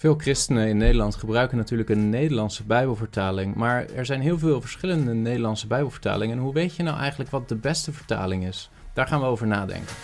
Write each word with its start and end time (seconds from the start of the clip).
Veel 0.00 0.14
christenen 0.18 0.68
in 0.68 0.76
Nederland 0.76 1.14
gebruiken 1.14 1.56
natuurlijk 1.56 1.88
een 1.88 2.10
Nederlandse 2.10 2.64
Bijbelvertaling, 2.64 3.54
maar 3.54 3.86
er 3.86 4.06
zijn 4.06 4.20
heel 4.20 4.38
veel 4.38 4.60
verschillende 4.60 5.14
Nederlandse 5.14 5.66
Bijbelvertalingen. 5.66 6.36
En 6.36 6.42
hoe 6.42 6.52
weet 6.52 6.76
je 6.76 6.82
nou 6.82 6.98
eigenlijk 6.98 7.30
wat 7.30 7.48
de 7.48 7.56
beste 7.56 7.92
vertaling 7.92 8.46
is? 8.46 8.70
Daar 8.92 9.06
gaan 9.06 9.20
we 9.20 9.26
over 9.26 9.46
nadenken. 9.46 9.94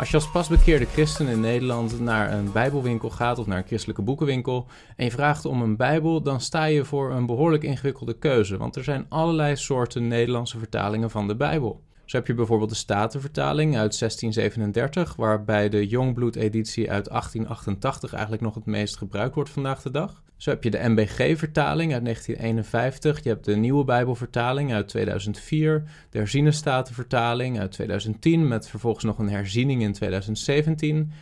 Als 0.00 0.10
je 0.10 0.16
als 0.16 0.30
pasbekeerde 0.30 0.86
christen 0.86 1.26
in 1.26 1.40
Nederland 1.40 2.00
naar 2.00 2.32
een 2.32 2.52
Bijbelwinkel 2.52 3.10
gaat 3.10 3.38
of 3.38 3.46
naar 3.46 3.58
een 3.58 3.66
christelijke 3.66 4.02
boekenwinkel 4.02 4.66
en 4.96 5.04
je 5.04 5.10
vraagt 5.10 5.44
om 5.44 5.62
een 5.62 5.76
Bijbel, 5.76 6.22
dan 6.22 6.40
sta 6.40 6.64
je 6.64 6.84
voor 6.84 7.10
een 7.10 7.26
behoorlijk 7.26 7.62
ingewikkelde 7.62 8.18
keuze, 8.18 8.56
want 8.56 8.76
er 8.76 8.84
zijn 8.84 9.06
allerlei 9.08 9.56
soorten 9.56 10.08
Nederlandse 10.08 10.58
vertalingen 10.58 11.10
van 11.10 11.28
de 11.28 11.36
Bijbel. 11.36 11.80
Zo 12.10 12.16
heb 12.16 12.26
je 12.26 12.34
bijvoorbeeld 12.34 12.70
de 12.70 12.76
Statenvertaling 12.76 13.76
uit 13.76 13.98
1637, 13.98 15.16
waarbij 15.16 15.68
de 15.68 15.86
Jongbloed-editie 15.86 16.90
uit 16.90 17.08
1888 17.08 18.12
eigenlijk 18.12 18.42
nog 18.42 18.54
het 18.54 18.66
meest 18.66 18.96
gebruikt 18.96 19.34
wordt 19.34 19.50
vandaag 19.50 19.82
de 19.82 19.90
dag. 19.90 20.22
Zo 20.36 20.50
heb 20.50 20.64
je 20.64 20.70
de 20.70 20.88
MBG-vertaling 20.88 21.92
uit 21.92 22.04
1951, 22.04 23.22
je 23.22 23.28
hebt 23.28 23.44
de 23.44 23.56
Nieuwe 23.56 23.84
Bijbelvertaling 23.84 24.72
uit 24.72 24.88
2004, 24.88 25.82
de 26.10 26.18
Herziene 26.18 26.52
Statenvertaling 26.52 27.58
uit 27.58 27.72
2010, 27.72 28.48
met 28.48 28.68
vervolgens 28.68 29.04
nog 29.04 29.18
een 29.18 29.30
herziening 29.30 29.82
in 29.82 29.92
2017. 29.92 31.12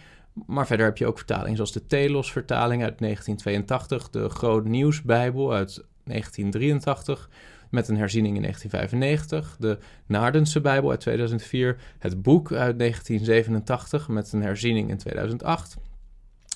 Maar 0.47 0.66
verder 0.66 0.86
heb 0.86 0.98
je 0.98 1.06
ook 1.06 1.16
vertalingen 1.16 1.56
zoals 1.56 1.72
de 1.72 1.86
Telos-vertaling 1.86 2.83
uit 2.83 2.98
1982, 2.98 4.11
de 4.11 4.28
Groot 4.28 4.64
Nieuwsbijbel 4.64 5.53
uit 5.53 5.84
1983 6.05 7.28
met 7.70 7.88
een 7.88 7.97
herziening 7.97 8.36
in 8.36 8.42
1995, 8.42 9.56
de 9.58 9.78
Naardense 10.06 10.61
Bijbel 10.61 10.91
uit 10.91 11.00
2004, 11.00 11.77
het 11.98 12.22
boek 12.22 12.52
uit 12.52 12.78
1987 12.78 14.08
met 14.08 14.33
een 14.33 14.42
herziening 14.42 14.91
in 14.91 14.97
2008, 14.97 15.77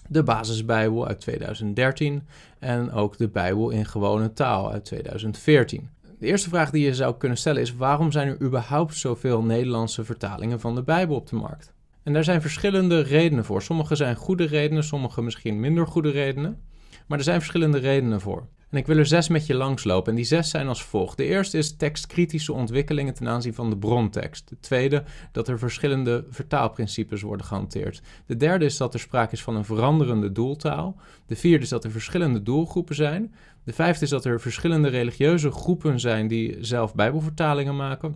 de 0.09 0.23
Basisbijbel 0.23 1.07
uit 1.07 1.21
2013 1.21 2.23
en 2.59 2.93
ook 2.93 3.17
de 3.17 3.29
Bijbel 3.29 3.71
in 3.71 3.87
gewone 3.87 4.33
taal 4.33 4.73
uit 4.73 4.85
2014. 4.85 5.89
De 6.19 6.27
eerste 6.27 6.49
vraag 6.49 6.71
die 6.71 6.85
je 6.85 6.95
zou 6.95 7.17
kunnen 7.17 7.39
stellen 7.39 7.63
is: 7.63 7.75
waarom 7.75 8.13
zijn 8.13 8.29
er 8.29 8.43
überhaupt 8.43 8.97
zoveel 8.97 9.43
Nederlandse 9.43 10.05
vertalingen 10.05 10.61
van 10.61 10.75
de 10.75 10.83
Bijbel 10.83 11.17
op 11.17 11.29
de 11.29 11.37
markt? 11.37 11.73
En 12.03 12.13
daar 12.13 12.25
zijn 12.25 12.41
verschillende 12.41 13.01
redenen 13.01 13.45
voor. 13.45 13.63
Sommige 13.63 13.95
zijn 13.95 14.17
goede 14.17 14.45
redenen, 14.45 14.85
sommige 14.85 15.23
misschien 15.23 15.61
minder 15.61 15.87
goede 15.87 16.11
redenen. 16.11 16.61
Maar 17.07 17.19
er 17.19 17.25
zijn 17.25 17.39
verschillende 17.39 17.79
redenen 17.79 18.21
voor. 18.21 18.47
En 18.73 18.79
ik 18.79 18.87
wil 18.87 18.97
er 18.97 19.07
zes 19.07 19.29
met 19.29 19.47
je 19.47 19.55
langslopen. 19.55 20.11
En 20.11 20.17
die 20.17 20.25
zes 20.25 20.51
zijn 20.51 20.69
als 20.69 20.83
volgt. 20.83 21.17
De 21.17 21.25
eerste 21.25 21.59
is 21.59 21.77
tekstkritische 21.77 22.53
ontwikkelingen 22.53 23.15
ten 23.15 23.29
aanzien 23.29 23.55
van 23.55 23.71
de 23.71 23.77
brontekst. 23.77 24.49
De 24.49 24.57
tweede, 24.61 25.05
dat 25.33 25.49
er 25.49 25.59
verschillende 25.59 26.25
vertaalprincipes 26.29 27.23
worden 27.23 27.47
gehanteerd. 27.47 28.03
De 28.27 28.37
derde 28.37 28.65
is 28.65 28.77
dat 28.77 28.95
er 28.95 29.01
sprake 29.01 29.33
is 29.33 29.43
van 29.43 29.57
een 29.57 29.65
veranderende 29.65 30.33
doeltaal. 30.33 30.97
De 31.27 31.37
vierde 31.37 31.65
is 31.65 31.69
dat 31.69 31.85
er 31.85 31.91
verschillende 31.91 32.43
doelgroepen 32.43 32.95
zijn. 32.95 33.35
De 33.65 33.73
vijfde 33.73 34.05
is 34.05 34.11
dat 34.11 34.25
er 34.25 34.41
verschillende 34.41 34.89
religieuze 34.89 35.51
groepen 35.51 36.01
zijn 36.01 36.29
die 36.29 36.57
zelf 36.61 36.95
Bijbelvertalingen 36.95 37.77
maken. 37.77 38.15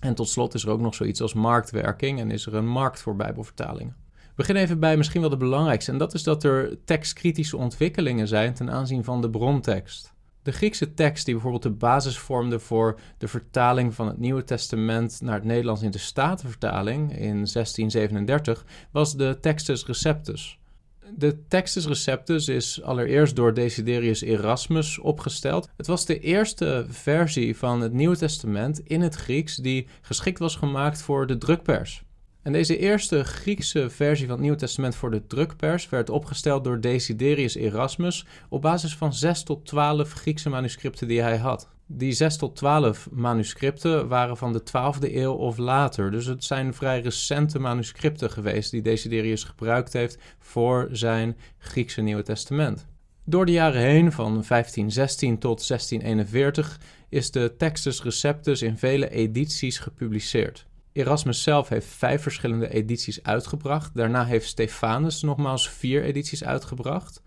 En 0.00 0.14
tot 0.14 0.28
slot 0.28 0.54
is 0.54 0.64
er 0.64 0.70
ook 0.70 0.80
nog 0.80 0.94
zoiets 0.94 1.22
als 1.22 1.34
marktwerking 1.34 2.20
en 2.20 2.30
is 2.30 2.46
er 2.46 2.54
een 2.54 2.68
markt 2.68 3.00
voor 3.00 3.16
Bijbelvertalingen 3.16 4.07
begin 4.38 4.56
even 4.56 4.80
bij 4.80 4.96
misschien 4.96 5.20
wel 5.20 5.30
de 5.30 5.36
belangrijkste. 5.36 5.92
En 5.92 5.98
dat 5.98 6.14
is 6.14 6.22
dat 6.22 6.44
er 6.44 6.78
tekstkritische 6.84 7.56
ontwikkelingen 7.56 8.28
zijn 8.28 8.54
ten 8.54 8.70
aanzien 8.70 9.04
van 9.04 9.20
de 9.20 9.30
brontekst. 9.30 10.12
De 10.42 10.52
Griekse 10.52 10.94
tekst 10.94 11.24
die 11.24 11.34
bijvoorbeeld 11.34 11.62
de 11.62 11.70
basis 11.70 12.18
vormde 12.18 12.58
voor 12.58 12.98
de 13.18 13.28
vertaling 13.28 13.94
van 13.94 14.06
het 14.06 14.18
Nieuwe 14.18 14.44
Testament 14.44 15.20
naar 15.20 15.34
het 15.34 15.44
Nederlands 15.44 15.82
in 15.82 15.90
de 15.90 15.98
Statenvertaling 15.98 17.10
in 17.10 17.18
1637 17.18 18.64
was 18.90 19.16
de 19.16 19.38
Textus 19.40 19.86
Receptus. 19.86 20.58
De 21.16 21.46
Textus 21.48 21.86
Receptus 21.86 22.48
is 22.48 22.82
allereerst 22.82 23.36
door 23.36 23.54
Desiderius 23.54 24.20
Erasmus 24.20 24.98
opgesteld. 24.98 25.68
Het 25.76 25.86
was 25.86 26.06
de 26.06 26.20
eerste 26.20 26.86
versie 26.88 27.56
van 27.56 27.80
het 27.80 27.92
Nieuwe 27.92 28.16
Testament 28.16 28.78
in 28.78 29.00
het 29.00 29.14
Grieks 29.14 29.56
die 29.56 29.86
geschikt 30.00 30.38
was 30.38 30.56
gemaakt 30.56 31.02
voor 31.02 31.26
de 31.26 31.38
drukpers. 31.38 32.06
En 32.48 32.54
deze 32.54 32.78
eerste 32.78 33.24
Griekse 33.24 33.90
versie 33.90 34.24
van 34.24 34.34
het 34.34 34.42
Nieuwe 34.42 34.58
Testament 34.58 34.94
voor 34.94 35.10
de 35.10 35.26
drukpers 35.26 35.88
werd 35.88 36.10
opgesteld 36.10 36.64
door 36.64 36.80
Desiderius 36.80 37.54
Erasmus 37.54 38.26
op 38.48 38.62
basis 38.62 38.96
van 38.96 39.14
6 39.14 39.42
tot 39.42 39.66
12 39.66 40.12
Griekse 40.12 40.48
manuscripten 40.48 41.08
die 41.08 41.20
hij 41.20 41.36
had. 41.36 41.68
Die 41.86 42.12
6 42.12 42.36
tot 42.36 42.56
12 42.56 43.08
manuscripten 43.10 44.08
waren 44.08 44.36
van 44.36 44.52
de 44.52 44.60
12e 44.60 45.14
eeuw 45.14 45.32
of 45.32 45.56
later. 45.56 46.10
Dus 46.10 46.26
het 46.26 46.44
zijn 46.44 46.74
vrij 46.74 47.00
recente 47.00 47.58
manuscripten 47.58 48.30
geweest 48.30 48.70
die 48.70 48.82
Desiderius 48.82 49.44
gebruikt 49.44 49.92
heeft 49.92 50.18
voor 50.38 50.88
zijn 50.92 51.36
Griekse 51.58 52.00
Nieuwe 52.00 52.22
Testament. 52.22 52.86
Door 53.24 53.46
de 53.46 53.52
jaren 53.52 53.80
heen, 53.80 54.12
van 54.12 54.32
1516 54.32 55.38
tot 55.38 55.68
1641, 55.68 56.80
is 57.08 57.30
de 57.30 57.54
Textus 57.58 58.02
Receptus 58.02 58.62
in 58.62 58.78
vele 58.78 59.10
edities 59.10 59.78
gepubliceerd. 59.78 60.66
Erasmus 60.92 61.42
zelf 61.42 61.68
heeft 61.68 61.86
vijf 61.86 62.22
verschillende 62.22 62.68
edities 62.68 63.22
uitgebracht. 63.22 63.94
Daarna 63.94 64.24
heeft 64.24 64.46
Stefanus 64.46 65.22
nogmaals 65.22 65.70
vier 65.70 66.02
edities 66.02 66.44
uitgebracht. 66.44 67.22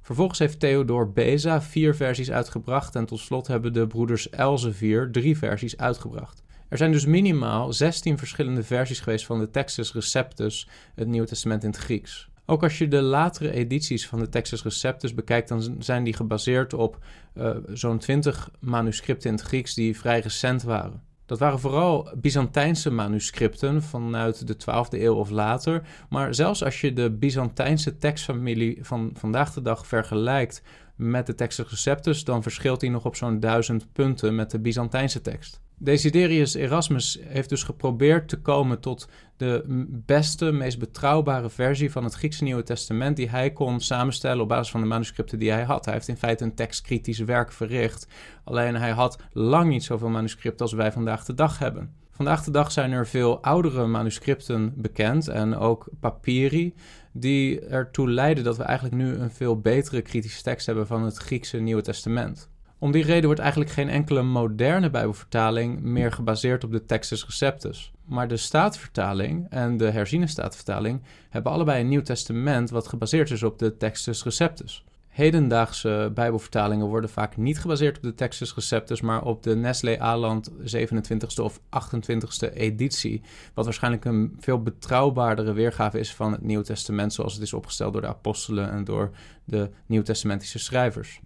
Vervolgens 0.00 0.38
heeft 0.38 0.60
Theodor 0.60 1.12
Beza 1.12 1.62
vier 1.62 1.94
versies 1.94 2.30
uitgebracht. 2.30 2.96
En 2.96 3.06
tot 3.06 3.18
slot 3.18 3.46
hebben 3.46 3.72
de 3.72 3.86
broeders 3.86 4.30
Elsevier 4.30 5.10
drie 5.10 5.38
versies 5.38 5.76
uitgebracht. 5.76 6.42
Er 6.68 6.76
zijn 6.76 6.92
dus 6.92 7.06
minimaal 7.06 7.72
16 7.72 8.18
verschillende 8.18 8.62
versies 8.62 9.00
geweest 9.00 9.26
van 9.26 9.38
de 9.38 9.50
Textus 9.50 9.92
Receptus, 9.92 10.68
het 10.94 11.08
Nieuwe 11.08 11.26
Testament 11.26 11.62
in 11.62 11.68
het 11.68 11.78
Grieks. 11.78 12.28
Ook 12.46 12.62
als 12.62 12.78
je 12.78 12.88
de 12.88 13.02
latere 13.02 13.50
edities 13.50 14.06
van 14.08 14.18
de 14.18 14.28
Textus 14.28 14.62
Receptus 14.62 15.14
bekijkt, 15.14 15.48
dan 15.48 15.76
zijn 15.78 16.04
die 16.04 16.14
gebaseerd 16.14 16.74
op 16.74 16.98
uh, 17.34 17.56
zo'n 17.72 17.98
20 17.98 18.50
manuscripten 18.60 19.30
in 19.30 19.36
het 19.36 19.44
Grieks 19.44 19.74
die 19.74 19.98
vrij 19.98 20.20
recent 20.20 20.62
waren. 20.62 21.02
Dat 21.26 21.38
waren 21.38 21.60
vooral 21.60 22.10
Byzantijnse 22.16 22.90
manuscripten 22.90 23.82
vanuit 23.82 24.46
de 24.46 24.54
12e 24.54 25.00
eeuw 25.00 25.14
of 25.14 25.30
later. 25.30 25.82
Maar 26.08 26.34
zelfs 26.34 26.64
als 26.64 26.80
je 26.80 26.92
de 26.92 27.10
Byzantijnse 27.10 27.98
tekstfamilie 27.98 28.78
van 28.82 29.10
vandaag 29.14 29.52
de 29.52 29.62
dag 29.62 29.86
vergelijkt 29.86 30.62
met 30.96 31.26
de 31.26 31.34
Textus 31.34 31.70
Receptus, 31.70 32.24
dan 32.24 32.42
verschilt 32.42 32.80
die 32.80 32.90
nog 32.90 33.04
op 33.04 33.16
zo'n 33.16 33.40
duizend 33.40 33.92
punten 33.92 34.34
met 34.34 34.50
de 34.50 34.60
Byzantijnse 34.60 35.20
tekst. 35.20 35.63
Desiderius 35.78 36.54
Erasmus 36.54 37.18
heeft 37.22 37.48
dus 37.48 37.62
geprobeerd 37.62 38.28
te 38.28 38.40
komen 38.40 38.80
tot 38.80 39.08
de 39.36 39.62
beste, 40.06 40.52
meest 40.52 40.78
betrouwbare 40.78 41.50
versie 41.50 41.90
van 41.90 42.04
het 42.04 42.14
Griekse 42.14 42.44
Nieuwe 42.44 42.62
Testament 42.62 43.16
die 43.16 43.30
hij 43.30 43.52
kon 43.52 43.80
samenstellen 43.80 44.42
op 44.42 44.48
basis 44.48 44.70
van 44.70 44.80
de 44.80 44.86
manuscripten 44.86 45.38
die 45.38 45.50
hij 45.50 45.62
had. 45.62 45.84
Hij 45.84 45.94
heeft 45.94 46.08
in 46.08 46.16
feite 46.16 46.44
een 46.44 46.54
tekstkritisch 46.54 47.18
werk 47.18 47.52
verricht. 47.52 48.06
Alleen 48.44 48.74
hij 48.74 48.90
had 48.90 49.18
lang 49.32 49.70
niet 49.70 49.84
zoveel 49.84 50.08
manuscripten 50.08 50.60
als 50.60 50.74
wij 50.74 50.92
vandaag 50.92 51.24
de 51.24 51.34
dag 51.34 51.58
hebben. 51.58 51.94
Vandaag 52.10 52.44
de 52.44 52.50
dag 52.50 52.72
zijn 52.72 52.92
er 52.92 53.06
veel 53.06 53.42
oudere 53.42 53.86
manuscripten 53.86 54.72
bekend 54.76 55.28
en 55.28 55.56
ook 55.56 55.88
papyri, 56.00 56.74
die 57.12 57.60
ertoe 57.60 58.10
leiden 58.10 58.44
dat 58.44 58.56
we 58.56 58.62
eigenlijk 58.62 58.96
nu 58.96 59.14
een 59.14 59.30
veel 59.30 59.60
betere 59.60 60.02
kritische 60.02 60.42
tekst 60.42 60.66
hebben 60.66 60.86
van 60.86 61.02
het 61.02 61.16
Griekse 61.16 61.58
Nieuwe 61.58 61.82
Testament. 61.82 62.52
Om 62.78 62.92
die 62.92 63.04
reden 63.04 63.24
wordt 63.24 63.40
eigenlijk 63.40 63.70
geen 63.70 63.88
enkele 63.88 64.22
moderne 64.22 64.90
Bijbelvertaling 64.90 65.80
meer 65.80 66.12
gebaseerd 66.12 66.64
op 66.64 66.72
de 66.72 66.84
Textus 66.84 67.24
Receptus. 67.24 67.92
Maar 68.04 68.28
de 68.28 68.36
Staatvertaling 68.36 69.46
en 69.50 69.76
de 69.76 69.90
herziene 69.90 70.26
Staatvertaling 70.26 71.02
hebben 71.30 71.52
allebei 71.52 71.80
een 71.80 71.88
Nieuw 71.88 72.02
Testament 72.02 72.70
wat 72.70 72.88
gebaseerd 72.88 73.30
is 73.30 73.42
op 73.42 73.58
de 73.58 73.76
Textus 73.76 74.24
Receptus. 74.24 74.84
Hedendaagse 75.14 76.10
Bijbelvertalingen 76.14 76.86
worden 76.86 77.10
vaak 77.10 77.36
niet 77.36 77.60
gebaseerd 77.60 77.96
op 77.96 78.02
de 78.02 78.14
Textus 78.14 78.54
Receptus, 78.54 79.00
maar 79.00 79.24
op 79.24 79.42
de 79.42 79.56
Nestle 79.56 80.00
Aland 80.00 80.50
27e 80.50 81.40
of 81.42 81.60
28e 81.60 82.54
editie. 82.54 83.22
Wat 83.54 83.64
waarschijnlijk 83.64 84.04
een 84.04 84.36
veel 84.40 84.62
betrouwbaardere 84.62 85.52
weergave 85.52 85.98
is 85.98 86.14
van 86.14 86.32
het 86.32 86.42
Nieuw 86.42 86.62
Testament, 86.62 87.12
zoals 87.12 87.34
het 87.34 87.42
is 87.42 87.52
opgesteld 87.52 87.92
door 87.92 88.02
de 88.02 88.08
apostelen 88.08 88.70
en 88.70 88.84
door 88.84 89.10
de 89.44 89.70
Nieuwtestamentische 89.86 90.58
schrijvers. 90.58 91.20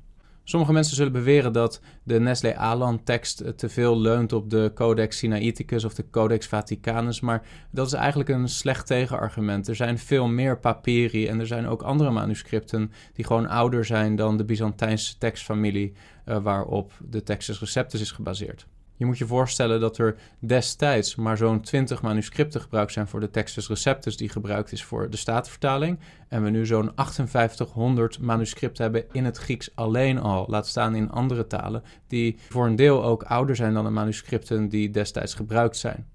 Sommige 0.48 0.72
mensen 0.72 0.96
zullen 0.96 1.12
beweren 1.12 1.52
dat 1.52 1.80
de 2.02 2.20
Nestle 2.20 2.56
Aland 2.56 3.06
tekst 3.06 3.42
te 3.56 3.68
veel 3.68 4.00
leunt 4.00 4.32
op 4.32 4.50
de 4.50 4.70
Codex 4.74 5.18
Sinaiticus 5.18 5.84
of 5.84 5.94
de 5.94 6.10
Codex 6.10 6.46
Vaticanus, 6.46 7.20
maar 7.20 7.46
dat 7.70 7.86
is 7.86 7.92
eigenlijk 7.92 8.28
een 8.28 8.48
slecht 8.48 8.86
tegenargument. 8.86 9.68
Er 9.68 9.76
zijn 9.76 9.98
veel 9.98 10.28
meer 10.28 10.58
papyri 10.58 11.26
en 11.26 11.40
er 11.40 11.46
zijn 11.46 11.66
ook 11.66 11.82
andere 11.82 12.10
manuscripten 12.10 12.92
die 13.12 13.24
gewoon 13.24 13.48
ouder 13.48 13.84
zijn 13.84 14.16
dan 14.16 14.36
de 14.36 14.44
Byzantijnse 14.44 15.18
tekstfamilie 15.18 15.92
uh, 16.26 16.42
waarop 16.42 16.92
de 17.08 17.22
Textus 17.22 17.60
Receptus 17.60 18.00
is 18.00 18.10
gebaseerd. 18.10 18.66
Je 18.98 19.06
moet 19.06 19.18
je 19.18 19.26
voorstellen 19.26 19.80
dat 19.80 19.98
er 19.98 20.16
destijds 20.38 21.14
maar 21.14 21.36
zo'n 21.36 21.60
20 21.60 22.02
manuscripten 22.02 22.60
gebruikt 22.60 22.92
zijn 22.92 23.08
voor 23.08 23.20
de 23.20 23.30
Textus 23.30 23.68
Receptus, 23.68 24.16
die 24.16 24.28
gebruikt 24.28 24.72
is 24.72 24.84
voor 24.84 25.10
de 25.10 25.16
Statenvertaling. 25.16 25.98
En 26.28 26.42
we 26.42 26.50
nu 26.50 26.66
zo'n 26.66 26.92
5800 26.94 28.18
manuscripten 28.20 28.82
hebben 28.82 29.04
in 29.12 29.24
het 29.24 29.36
Grieks 29.36 29.70
alleen 29.74 30.18
al, 30.18 30.46
laat 30.48 30.66
staan 30.66 30.94
in 30.94 31.10
andere 31.10 31.46
talen, 31.46 31.82
die 32.06 32.38
voor 32.48 32.66
een 32.66 32.76
deel 32.76 33.04
ook 33.04 33.22
ouder 33.22 33.56
zijn 33.56 33.74
dan 33.74 33.84
de 33.84 33.90
manuscripten 33.90 34.68
die 34.68 34.90
destijds 34.90 35.34
gebruikt 35.34 35.76
zijn. 35.76 36.06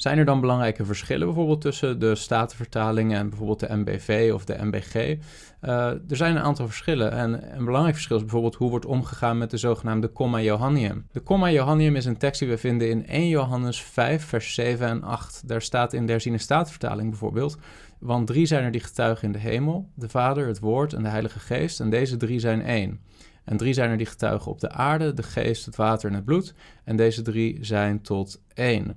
Zijn 0.00 0.18
er 0.18 0.24
dan 0.24 0.40
belangrijke 0.40 0.84
verschillen 0.84 1.26
bijvoorbeeld 1.26 1.60
tussen 1.60 1.98
de 1.98 2.14
Statenvertaling 2.14 3.14
en 3.14 3.28
bijvoorbeeld 3.28 3.60
de 3.60 3.76
MBV 3.76 4.30
of 4.34 4.44
de 4.44 4.56
MBG? 4.60 4.94
Eh, 4.94 5.86
er 5.86 6.16
zijn 6.16 6.36
een 6.36 6.42
aantal 6.42 6.66
verschillen 6.66 7.12
en 7.12 7.56
een 7.56 7.64
belangrijk 7.64 7.94
verschil 7.94 8.16
is 8.16 8.22
bijvoorbeeld 8.22 8.54
hoe 8.54 8.70
wordt 8.70 8.86
omgegaan 8.86 9.38
met 9.38 9.50
de 9.50 9.56
zogenaamde 9.56 10.12
Comma 10.12 10.40
Johannium. 10.40 11.06
De 11.12 11.22
Comma 11.22 11.50
Johannium 11.50 11.96
is 11.96 12.04
een 12.04 12.16
tekst 12.16 12.40
die 12.40 12.48
we 12.48 12.58
vinden 12.58 12.90
in 12.90 13.06
1 13.06 13.28
Johannes 13.28 13.82
5 13.82 14.24
vers 14.24 14.54
7 14.54 14.88
en 14.88 15.02
8. 15.02 15.48
Daar 15.48 15.62
staat 15.62 15.92
in 15.92 16.06
de 16.06 16.12
herziene 16.12 16.38
Statenvertaling 16.38 17.08
bijvoorbeeld, 17.08 17.58
want 17.98 18.26
drie 18.26 18.46
zijn 18.46 18.64
er 18.64 18.70
die 18.70 18.80
getuigen 18.80 19.26
in 19.26 19.32
de 19.32 19.38
hemel, 19.38 19.90
de 19.94 20.08
Vader, 20.08 20.46
het 20.46 20.58
Woord 20.58 20.92
en 20.92 21.02
de 21.02 21.08
Heilige 21.08 21.38
Geest 21.38 21.80
en 21.80 21.90
deze 21.90 22.16
drie 22.16 22.38
zijn 22.38 22.62
één. 22.62 23.00
En 23.44 23.56
drie 23.56 23.72
zijn 23.72 23.90
er 23.90 23.96
die 23.96 24.06
getuigen 24.06 24.50
op 24.50 24.60
de 24.60 24.70
aarde, 24.70 25.14
de 25.14 25.22
geest, 25.22 25.66
het 25.66 25.76
water 25.76 26.08
en 26.08 26.14
het 26.14 26.24
bloed. 26.24 26.54
En 26.84 26.96
deze 26.96 27.22
drie 27.22 27.58
zijn 27.60 28.02
tot 28.02 28.40
één. 28.54 28.96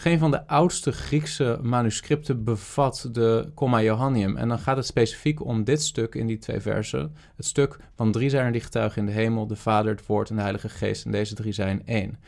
Geen 0.00 0.18
van 0.18 0.30
de 0.30 0.46
oudste 0.46 0.92
Griekse 0.92 1.58
manuscripten 1.62 2.44
bevat 2.44 3.08
de 3.12 3.50
Comma 3.54 3.82
Johannium. 3.82 4.36
En 4.36 4.48
dan 4.48 4.58
gaat 4.58 4.76
het 4.76 4.86
specifiek 4.86 5.44
om 5.44 5.64
dit 5.64 5.82
stuk 5.82 6.14
in 6.14 6.26
die 6.26 6.38
twee 6.38 6.60
versen. 6.60 7.16
Het 7.36 7.46
stuk 7.46 7.76
van 7.94 8.12
drie 8.12 8.30
zijn 8.30 8.46
er 8.46 8.52
die 8.52 8.60
getuigen 8.60 9.00
in 9.00 9.06
de 9.06 9.12
hemel, 9.12 9.46
de 9.46 9.56
Vader, 9.56 9.92
het 9.92 10.06
Woord 10.06 10.30
en 10.30 10.34
de 10.36 10.40
Heilige 10.40 10.68
Geest. 10.68 11.04
En 11.04 11.10
deze 11.10 11.34
drie 11.34 11.52
zijn 11.52 11.86
één. 11.86 12.18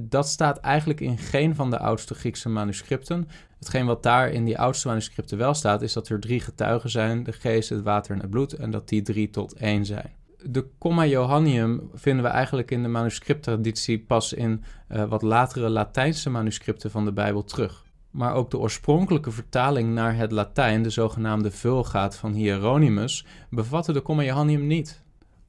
Dat 0.00 0.28
staat 0.28 0.58
eigenlijk 0.58 1.00
in 1.00 1.18
geen 1.18 1.54
van 1.54 1.70
de 1.70 1.78
oudste 1.78 2.14
Griekse 2.14 2.48
manuscripten. 2.48 3.28
Hetgeen 3.58 3.86
wat 3.86 4.02
daar 4.02 4.30
in 4.30 4.44
die 4.44 4.58
oudste 4.58 4.88
manuscripten 4.88 5.38
wel 5.38 5.54
staat, 5.54 5.82
is 5.82 5.92
dat 5.92 6.08
er 6.08 6.20
drie 6.20 6.40
getuigen 6.40 6.90
zijn: 6.90 7.22
de 7.22 7.32
geest, 7.32 7.68
het 7.68 7.82
water 7.82 8.14
en 8.14 8.20
het 8.20 8.30
bloed. 8.30 8.52
En 8.52 8.70
dat 8.70 8.88
die 8.88 9.02
drie 9.02 9.30
tot 9.30 9.52
één 9.52 9.86
zijn 9.86 10.20
de 10.44 10.68
Comma 10.78 11.06
Johannium 11.06 11.90
vinden 11.94 12.24
we 12.24 12.30
eigenlijk 12.30 12.70
in 12.70 12.82
de 12.82 12.88
manuscripttraditie 12.88 13.98
pas 13.98 14.32
in 14.32 14.64
uh, 14.88 15.04
wat 15.04 15.22
latere 15.22 15.68
Latijnse 15.68 16.30
manuscripten 16.30 16.90
van 16.90 17.04
de 17.04 17.12
Bijbel 17.12 17.44
terug. 17.44 17.84
Maar 18.10 18.34
ook 18.34 18.50
de 18.50 18.58
oorspronkelijke 18.58 19.30
vertaling 19.30 19.94
naar 19.94 20.16
het 20.16 20.32
Latijn, 20.32 20.82
de 20.82 20.90
zogenaamde 20.90 21.50
Vulgaat 21.50 22.16
van 22.16 22.32
Hieronymus, 22.32 23.26
bevatte 23.50 23.92
de 23.92 24.02
Comma 24.02 24.22
Johannium 24.22 24.66
niet 24.66 25.01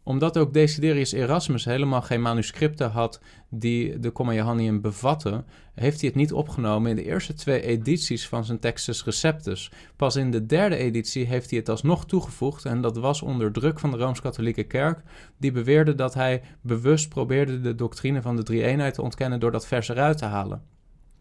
omdat 0.03 0.37
ook 0.37 0.53
Desiderius 0.53 1.11
Erasmus 1.11 1.65
helemaal 1.65 2.01
geen 2.01 2.21
manuscripten 2.21 2.89
had 2.89 3.21
die 3.49 3.99
de 3.99 4.11
Comma 4.11 4.33
Johannium 4.33 4.81
bevatten, 4.81 5.45
heeft 5.73 5.99
hij 5.99 6.09
het 6.09 6.17
niet 6.17 6.33
opgenomen 6.33 6.89
in 6.89 6.95
de 6.95 7.03
eerste 7.03 7.33
twee 7.33 7.61
edities 7.61 8.27
van 8.27 8.45
zijn 8.45 8.59
Textus 8.59 9.03
Receptus. 9.03 9.71
Pas 9.95 10.15
in 10.15 10.31
de 10.31 10.45
derde 10.45 10.75
editie 10.75 11.25
heeft 11.25 11.49
hij 11.49 11.59
het 11.59 11.69
alsnog 11.69 12.05
toegevoegd 12.05 12.65
en 12.65 12.81
dat 12.81 12.97
was 12.97 13.21
onder 13.21 13.51
druk 13.51 13.79
van 13.79 13.91
de 13.91 13.97
Rooms-Katholieke 13.97 14.63
Kerk, 14.63 15.01
die 15.37 15.51
beweerde 15.51 15.95
dat 15.95 16.13
hij 16.13 16.41
bewust 16.61 17.09
probeerde 17.09 17.61
de 17.61 17.75
doctrine 17.75 18.21
van 18.21 18.35
de 18.35 18.43
drie-eenheid 18.43 18.93
te 18.93 19.01
ontkennen 19.01 19.39
door 19.39 19.51
dat 19.51 19.67
vers 19.67 19.89
eruit 19.89 20.17
te 20.17 20.25
halen. 20.25 20.61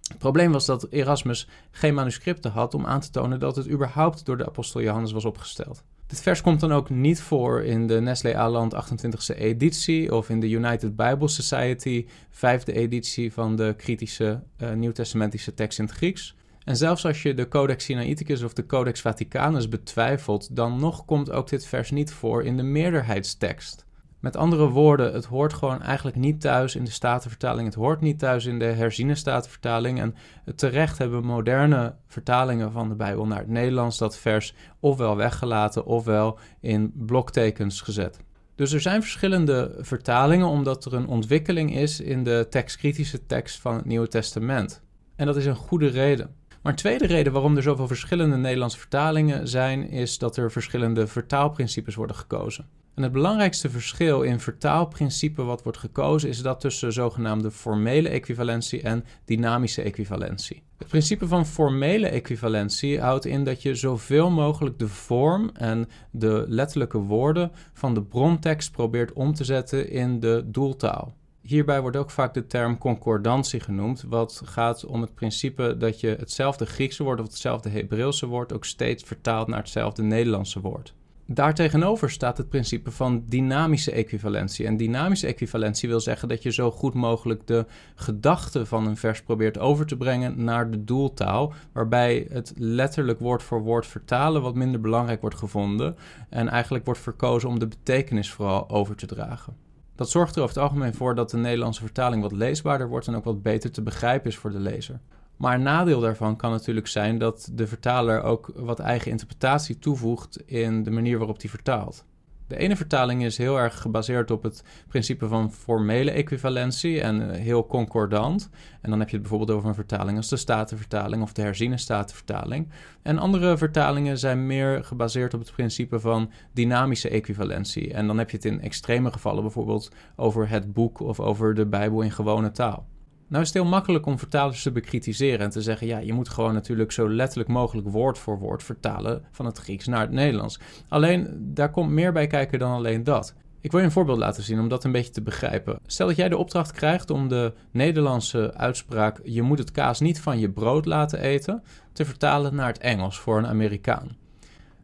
Het 0.09 0.19
probleem 0.19 0.53
was 0.53 0.67
dat 0.67 0.87
Erasmus 0.91 1.49
geen 1.71 1.95
manuscripten 1.95 2.51
had 2.51 2.75
om 2.75 2.87
aan 2.87 3.01
te 3.01 3.11
tonen 3.11 3.41
dat 3.41 3.57
het 3.57 3.69
überhaupt 3.69 4.25
door 4.25 4.37
de 4.37 4.47
apostel 4.47 4.83
Johannes 4.83 5.13
was 5.13 5.25
opgesteld. 5.25 5.85
Dit 6.13 6.23
vers 6.23 6.41
komt 6.41 6.61
dan 6.61 6.73
ook 6.73 6.91
niet 6.91 7.21
voor 7.21 7.63
in 7.63 7.87
de 7.87 8.01
Nestle 8.01 8.37
Aland 8.37 8.75
28e 8.75 9.39
editie 9.39 10.15
of 10.15 10.29
in 10.29 10.41
de 10.41 10.51
United 10.51 10.97
Bible 10.97 11.29
Society 11.29 12.07
5e 12.31 12.73
editie 12.73 13.33
van 13.33 13.57
de 13.57 13.75
kritische 13.77 14.43
uh, 14.59 14.73
nieuwtestamentische 14.73 15.55
tekst 15.55 15.79
in 15.79 15.85
het 15.85 15.95
Grieks. 15.95 16.37
En 16.65 16.77
zelfs 16.77 17.07
als 17.07 17.23
je 17.23 17.35
de 17.35 17.49
Codex 17.49 17.85
Sinaiticus 17.85 18.43
of 18.43 18.53
de 18.53 18.67
Codex 18.67 19.01
Vaticanus 19.01 19.69
betwijfelt, 19.69 20.57
dan 20.57 20.81
nog 20.81 21.05
komt 21.05 21.31
ook 21.31 21.49
dit 21.49 21.67
vers 21.67 21.91
niet 21.91 22.13
voor 22.13 22.45
in 22.45 22.57
de 22.57 22.63
meerderheidstekst. 22.63 23.87
Met 24.23 24.37
andere 24.37 24.69
woorden, 24.69 25.13
het 25.13 25.25
hoort 25.25 25.53
gewoon 25.53 25.83
eigenlijk 25.83 26.17
niet 26.17 26.41
thuis 26.41 26.77
in 26.77 26.85
de 26.85 26.91
Statenvertaling. 26.91 27.67
Het 27.67 27.75
hoort 27.75 28.01
niet 28.01 28.19
thuis 28.19 28.47
in 28.47 28.59
de 28.59 28.65
herziene 28.65 29.15
Statenvertaling. 29.15 30.01
En 30.01 30.15
terecht 30.57 30.99
hebben 30.99 31.25
moderne 31.25 31.95
vertalingen 32.07 32.73
van 32.73 32.89
de 32.89 32.95
Bijbel 32.95 33.27
naar 33.27 33.39
het 33.39 33.49
Nederlands 33.49 33.99
dat 33.99 34.19
vers 34.19 34.55
ofwel 34.81 35.17
weggelaten 35.17 35.85
ofwel 35.85 36.39
in 36.61 36.93
bloktekens 36.97 37.81
gezet. 37.81 38.21
Dus 38.55 38.73
er 38.73 38.81
zijn 38.81 39.03
verschillende 39.03 39.75
vertalingen 39.79 40.47
omdat 40.47 40.85
er 40.85 40.95
een 40.95 41.07
ontwikkeling 41.07 41.77
is 41.77 42.01
in 42.01 42.25
de 42.25 42.47
tekstkritische 42.51 43.27
tekst 43.27 43.61
van 43.61 43.75
het 43.75 43.85
Nieuwe 43.85 44.09
Testament. 44.09 44.83
En 45.17 45.27
dat 45.27 45.37
is 45.37 45.47
een 45.47 45.55
goede 45.55 45.89
reden. 45.89 46.35
Maar 46.63 46.73
een 46.73 46.79
tweede 46.79 47.07
reden 47.07 47.33
waarom 47.33 47.57
er 47.57 47.63
zoveel 47.63 47.87
verschillende 47.87 48.37
Nederlandse 48.37 48.79
vertalingen 48.79 49.49
zijn, 49.49 49.89
is 49.89 50.19
dat 50.19 50.37
er 50.37 50.53
verschillende 50.53 51.07
vertaalprincipes 51.07 51.95
worden 51.95 52.17
gekozen. 52.17 52.67
En 52.95 53.03
het 53.03 53.13
belangrijkste 53.13 53.71
verschil 53.71 54.23
in 54.23 54.41
vertaalprincipe 54.41 55.43
wat 55.43 55.63
wordt 55.63 55.79
gekozen 55.79 56.29
is 56.29 56.43
dat 56.43 56.61
tussen 56.61 56.93
zogenaamde 56.93 57.51
formele 57.51 58.09
equivalentie 58.09 58.83
en 58.83 59.05
dynamische 59.25 59.83
equivalentie. 59.83 60.63
Het 60.79 60.89
principe 60.89 61.27
van 61.27 61.47
formele 61.47 62.09
equivalentie 62.09 63.01
houdt 63.01 63.25
in 63.25 63.45
dat 63.45 63.63
je 63.63 63.75
zoveel 63.75 64.31
mogelijk 64.31 64.79
de 64.79 64.89
vorm 64.89 65.51
en 65.53 65.89
de 66.11 66.45
letterlijke 66.49 66.99
woorden 66.99 67.53
van 67.73 67.95
de 67.95 68.03
brontekst 68.03 68.73
probeert 68.73 69.13
om 69.13 69.35
te 69.35 69.45
zetten 69.45 69.91
in 69.91 70.21
de 70.21 70.43
doeltaal. 70.47 71.15
Hierbij 71.43 71.81
wordt 71.81 71.97
ook 71.97 72.11
vaak 72.11 72.35
de 72.35 72.47
term 72.47 72.79
concordantie 72.79 73.61
genoemd, 73.61 74.05
wat 74.09 74.43
gaat 74.45 74.85
om 74.85 75.01
het 75.01 75.15
principe 75.15 75.77
dat 75.77 76.01
je 76.01 76.17
hetzelfde 76.19 76.67
Griekse 76.67 77.03
woord 77.03 77.21
of 77.21 77.27
hetzelfde 77.27 77.69
Hebreeuwse 77.69 78.27
woord 78.27 78.53
ook 78.53 78.65
steeds 78.65 79.03
vertaalt 79.03 79.49
naar 79.49 79.59
hetzelfde 79.59 80.03
Nederlandse 80.03 80.61
woord. 80.61 80.95
Daartegenover 81.35 82.11
staat 82.11 82.37
het 82.37 82.49
principe 82.49 82.91
van 82.91 83.25
dynamische 83.27 83.93
equivalentie. 83.93 84.67
En 84.67 84.77
dynamische 84.77 85.27
equivalentie 85.27 85.89
wil 85.89 86.01
zeggen 86.01 86.29
dat 86.29 86.43
je 86.43 86.53
zo 86.53 86.71
goed 86.71 86.95
mogelijk 86.95 87.47
de 87.47 87.67
gedachte 87.95 88.67
van 88.67 88.87
een 88.87 88.97
vers 88.97 89.23
probeert 89.23 89.59
over 89.59 89.87
te 89.87 89.97
brengen 89.97 90.45
naar 90.45 90.71
de 90.71 90.85
doeltaal, 90.85 91.53
waarbij 91.73 92.27
het 92.31 92.53
letterlijk 92.57 93.19
woord 93.19 93.43
voor 93.43 93.63
woord 93.63 93.87
vertalen 93.87 94.43
wat 94.43 94.55
minder 94.55 94.81
belangrijk 94.81 95.21
wordt 95.21 95.37
gevonden 95.37 95.97
en 96.29 96.49
eigenlijk 96.49 96.85
wordt 96.85 97.01
verkozen 97.01 97.49
om 97.49 97.59
de 97.59 97.69
betekenis 97.69 98.31
vooral 98.31 98.71
over 98.71 98.97
te 98.97 99.07
dragen. 99.07 99.57
Dat 99.95 100.11
zorgt 100.11 100.37
er 100.37 100.43
over 100.43 100.55
het 100.55 100.65
algemeen 100.65 100.95
voor 100.95 101.15
dat 101.15 101.31
de 101.31 101.37
Nederlandse 101.37 101.81
vertaling 101.81 102.23
wat 102.23 102.33
leesbaarder 102.33 102.89
wordt 102.89 103.07
en 103.07 103.15
ook 103.15 103.25
wat 103.25 103.43
beter 103.43 103.71
te 103.71 103.83
begrijpen 103.83 104.31
is 104.31 104.37
voor 104.37 104.51
de 104.51 104.61
lezer. 104.61 105.01
Maar 105.43 105.55
een 105.55 105.63
nadeel 105.63 106.01
daarvan 106.01 106.37
kan 106.37 106.51
natuurlijk 106.51 106.87
zijn 106.87 107.19
dat 107.19 107.51
de 107.53 107.67
vertaler 107.67 108.23
ook 108.23 108.53
wat 108.57 108.79
eigen 108.79 109.11
interpretatie 109.11 109.79
toevoegt 109.79 110.43
in 110.47 110.83
de 110.83 110.91
manier 110.91 111.19
waarop 111.19 111.41
hij 111.41 111.51
vertaalt. 111.51 112.05
De 112.47 112.57
ene 112.57 112.77
vertaling 112.77 113.25
is 113.25 113.39
heel 113.39 113.59
erg 113.59 113.81
gebaseerd 113.81 114.31
op 114.31 114.43
het 114.43 114.65
principe 114.89 115.29
van 115.29 115.53
formele 115.53 116.11
equivalentie 116.11 117.01
en 117.01 117.31
eh, 117.31 117.41
heel 117.41 117.67
concordant. 117.67 118.51
En 118.81 118.91
dan 118.91 118.99
heb 118.99 119.09
je 119.09 119.17
het 119.17 119.29
bijvoorbeeld 119.29 119.57
over 119.57 119.69
een 119.69 119.75
vertaling 119.75 120.17
als 120.17 120.29
de 120.29 120.37
Statenvertaling 120.37 121.23
of 121.23 121.33
de 121.33 121.43
herziene 121.43 121.79
Statenvertaling. 121.79 122.69
En 123.03 123.19
andere 123.19 123.57
vertalingen 123.57 124.19
zijn 124.19 124.47
meer 124.47 124.85
gebaseerd 124.85 125.35
op 125.35 125.41
het 125.41 125.53
principe 125.53 126.01
van 126.01 126.31
dynamische 126.53 127.09
equivalentie. 127.09 127.93
En 127.93 128.07
dan 128.07 128.19
heb 128.19 128.31
je 128.31 128.37
het 128.37 128.47
in 128.47 128.61
extreme 128.61 129.13
gevallen 129.13 129.43
bijvoorbeeld 129.43 129.91
over 130.17 130.49
het 130.49 130.73
boek 130.73 131.01
of 131.01 131.21
over 131.21 131.55
de 131.55 131.67
Bijbel 131.67 132.01
in 132.01 132.11
gewone 132.11 132.51
taal. 132.51 132.91
Nou 133.33 133.45
is 133.45 133.51
het 133.51 133.63
heel 133.63 133.71
makkelijk 133.71 134.07
om 134.07 134.19
vertalers 134.19 134.63
te 134.63 134.73
bekritiseren 134.73 135.41
en 135.41 135.51
te 135.51 135.63
zeggen: 135.63 135.87
ja, 135.87 135.99
je 135.99 136.13
moet 136.13 136.29
gewoon 136.29 136.55
natuurlijk 136.55 136.93
zo 136.93 137.11
letterlijk 137.11 137.49
mogelijk 137.49 137.89
woord 137.89 138.19
voor 138.19 138.39
woord 138.39 138.63
vertalen 138.63 139.25
van 139.31 139.47
het 139.47 139.59
Grieks 139.59 139.87
naar 139.87 140.01
het 140.01 140.11
Nederlands. 140.11 140.61
Alleen 140.89 141.29
daar 141.55 141.71
komt 141.71 141.91
meer 141.91 142.13
bij 142.13 142.27
kijken 142.27 142.59
dan 142.59 142.73
alleen 142.73 143.05
dat. 143.05 143.35
Ik 143.61 143.71
wil 143.71 143.81
je 143.81 143.87
een 143.87 143.93
voorbeeld 143.93 144.19
laten 144.19 144.43
zien 144.43 144.61
om 144.61 144.69
dat 144.69 144.85
een 144.85 144.93
beetje 144.93 145.13
te 145.13 145.23
begrijpen. 145.23 145.79
Stel 145.87 146.07
dat 146.07 146.17
jij 146.17 146.29
de 146.29 146.37
opdracht 146.37 146.73
krijgt 146.73 147.11
om 147.11 147.29
de 147.29 147.53
Nederlandse 147.71 148.55
uitspraak: 148.55 149.21
je 149.25 149.43
moet 149.43 149.59
het 149.59 149.71
kaas 149.71 150.01
niet 150.01 150.21
van 150.21 150.39
je 150.39 150.51
brood 150.51 150.87
laten 150.87 151.21
eten, 151.21 151.63
te 151.93 152.05
vertalen 152.05 152.55
naar 152.55 152.69
het 152.69 152.79
Engels 152.79 153.19
voor 153.19 153.39
een 153.39 153.47
Amerikaan. 153.47 154.17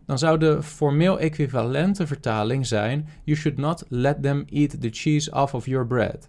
Dan 0.07 0.19
zou 0.19 0.38
de 0.38 0.62
formeel 0.62 1.19
equivalente 1.19 2.07
vertaling 2.07 2.67
zijn: 2.67 3.09
You 3.25 3.38
should 3.38 3.59
not 3.59 3.85
let 3.88 4.23
them 4.23 4.45
eat 4.50 4.81
the 4.81 4.90
cheese 4.90 5.33
off 5.33 5.55
of 5.55 5.67
your 5.67 5.87
bread. 5.87 6.28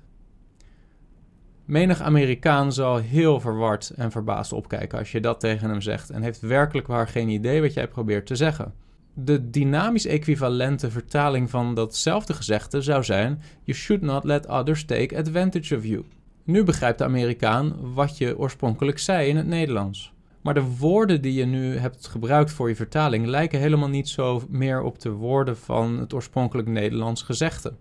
Menig 1.69 2.01
Amerikaan 2.01 2.73
zal 2.73 2.97
heel 2.97 3.39
verward 3.39 3.89
en 3.95 4.11
verbaasd 4.11 4.53
opkijken 4.53 4.99
als 4.99 5.11
je 5.11 5.19
dat 5.19 5.39
tegen 5.39 5.69
hem 5.69 5.81
zegt 5.81 6.09
en 6.09 6.21
heeft 6.21 6.39
werkelijk 6.39 6.87
waar 6.87 7.07
geen 7.07 7.29
idee 7.29 7.61
wat 7.61 7.73
jij 7.73 7.87
probeert 7.87 8.25
te 8.25 8.35
zeggen. 8.35 8.73
De 9.13 9.49
dynamisch 9.49 10.05
equivalente 10.05 10.91
vertaling 10.91 11.49
van 11.49 11.75
datzelfde 11.75 12.33
gezegde 12.33 12.81
zou 12.81 13.03
zijn: 13.03 13.41
You 13.63 13.77
should 13.77 14.01
not 14.01 14.23
let 14.23 14.47
others 14.47 14.85
take 14.85 15.17
advantage 15.17 15.75
of 15.75 15.85
you. 15.85 16.03
Nu 16.43 16.63
begrijpt 16.63 16.97
de 16.97 17.03
Amerikaan 17.03 17.93
wat 17.93 18.17
je 18.17 18.37
oorspronkelijk 18.37 18.99
zei 18.99 19.29
in 19.29 19.37
het 19.37 19.47
Nederlands. 19.47 20.13
Maar 20.41 20.53
de 20.53 20.75
woorden 20.77 21.21
die 21.21 21.33
je 21.33 21.45
nu 21.45 21.77
hebt 21.77 22.07
gebruikt 22.07 22.51
voor 22.51 22.69
je 22.69 22.75
vertaling 22.75 23.25
lijken 23.25 23.59
helemaal 23.59 23.89
niet 23.89 24.09
zo 24.09 24.41
meer 24.49 24.81
op 24.81 24.99
de 24.99 25.11
woorden 25.11 25.57
van 25.57 25.99
het 25.99 26.13
oorspronkelijk 26.13 26.67
Nederlands 26.67 27.21
gezegde. 27.21 27.73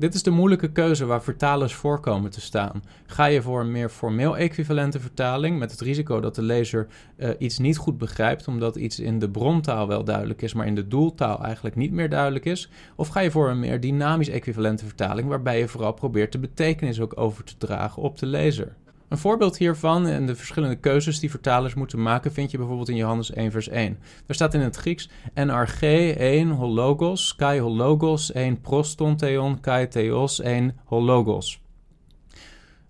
Dit 0.00 0.14
is 0.14 0.22
de 0.22 0.30
moeilijke 0.30 0.72
keuze 0.72 1.06
waar 1.06 1.22
vertalers 1.22 1.74
voor 1.74 2.00
komen 2.00 2.30
te 2.30 2.40
staan. 2.40 2.82
Ga 3.06 3.24
je 3.24 3.42
voor 3.42 3.60
een 3.60 3.70
meer 3.70 3.88
formeel 3.88 4.36
equivalente 4.36 5.00
vertaling 5.00 5.58
met 5.58 5.70
het 5.70 5.80
risico 5.80 6.20
dat 6.20 6.34
de 6.34 6.42
lezer 6.42 6.86
uh, 7.16 7.28
iets 7.38 7.58
niet 7.58 7.76
goed 7.76 7.98
begrijpt 7.98 8.48
omdat 8.48 8.76
iets 8.76 9.00
in 9.00 9.18
de 9.18 9.30
brontaal 9.30 9.88
wel 9.88 10.04
duidelijk 10.04 10.42
is, 10.42 10.54
maar 10.54 10.66
in 10.66 10.74
de 10.74 10.88
doeltaal 10.88 11.44
eigenlijk 11.44 11.76
niet 11.76 11.92
meer 11.92 12.08
duidelijk 12.08 12.44
is? 12.44 12.70
Of 12.96 13.08
ga 13.08 13.20
je 13.20 13.30
voor 13.30 13.50
een 13.50 13.60
meer 13.60 13.80
dynamisch 13.80 14.28
equivalente 14.28 14.84
vertaling 14.84 15.28
waarbij 15.28 15.58
je 15.58 15.68
vooral 15.68 15.92
probeert 15.92 16.32
de 16.32 16.38
betekenis 16.38 17.00
ook 17.00 17.20
over 17.20 17.44
te 17.44 17.56
dragen 17.58 18.02
op 18.02 18.18
de 18.18 18.26
lezer? 18.26 18.76
Een 19.10 19.18
voorbeeld 19.18 19.58
hiervan 19.58 20.06
en 20.06 20.26
de 20.26 20.36
verschillende 20.36 20.76
keuzes 20.76 21.20
die 21.20 21.30
vertalers 21.30 21.74
moeten 21.74 22.02
maken 22.02 22.32
vind 22.32 22.50
je 22.50 22.56
bijvoorbeeld 22.56 22.88
in 22.88 22.96
Johannes 22.96 23.30
1 23.30 23.50
vers 23.50 23.68
1. 23.68 23.98
Daar 24.26 24.34
staat 24.34 24.54
in 24.54 24.60
het 24.60 24.76
Grieks 24.76 25.08
NRG 25.34 25.82
1 25.82 26.50
hologos, 26.50 27.36
kai 27.36 27.60
hologos, 27.60 28.32
1 28.32 28.60
prostontheon, 28.60 29.60
kai 29.60 29.88
theos, 29.88 30.40
1 30.40 30.76
hologos. 30.84 31.62